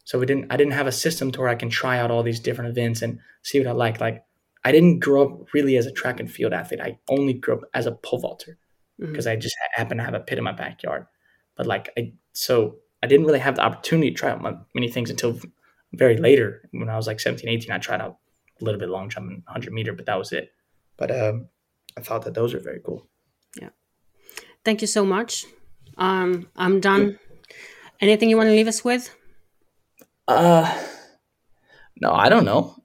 [0.05, 0.53] so we didn't.
[0.53, 3.03] I didn't have a system to where I can try out all these different events
[3.03, 4.01] and see what I like.
[4.01, 4.25] Like
[4.65, 6.81] I didn't grow up really as a track and field athlete.
[6.81, 8.57] I only grew up as a pole vaulter
[8.97, 9.33] because mm-hmm.
[9.33, 11.07] I just happened to have a pit in my backyard.
[11.59, 14.43] But like I, so I didn't really have the opportunity to try out
[14.75, 15.39] many things until
[15.93, 16.69] very later.
[16.71, 18.17] When I was like 17, 18, I tried out
[18.61, 20.53] a little bit long jump and 100 meter, but that was it.
[20.97, 21.49] But um,
[21.97, 23.07] I thought that those are very cool.
[23.61, 23.71] Yeah.
[24.65, 25.45] Thank you so much.
[25.99, 27.19] Um, I'm done.
[28.01, 29.15] Anything you want to leave us with?
[30.29, 30.73] Uh,
[32.01, 32.77] no, I don't know.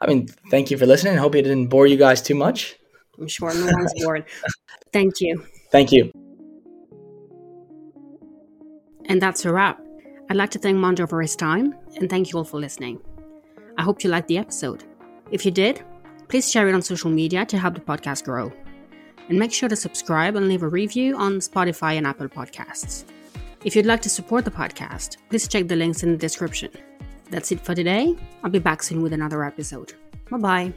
[0.00, 1.14] I mean, thank you for listening.
[1.14, 2.76] I hope it didn't bore you guys too much.
[3.18, 4.24] I'm sure no one's bored.
[4.92, 5.46] Thank you.
[5.70, 6.10] Thank you.
[9.12, 9.78] And that's a wrap.
[10.30, 12.98] I'd like to thank Mondo for his time and thank you all for listening.
[13.76, 14.84] I hope you liked the episode.
[15.30, 15.84] If you did,
[16.28, 18.50] please share it on social media to help the podcast grow.
[19.28, 23.04] And make sure to subscribe and leave a review on Spotify and Apple Podcasts.
[23.66, 26.70] If you'd like to support the podcast, please check the links in the description.
[27.30, 28.16] That's it for today.
[28.42, 29.92] I'll be back soon with another episode.
[30.30, 30.72] Bye bye.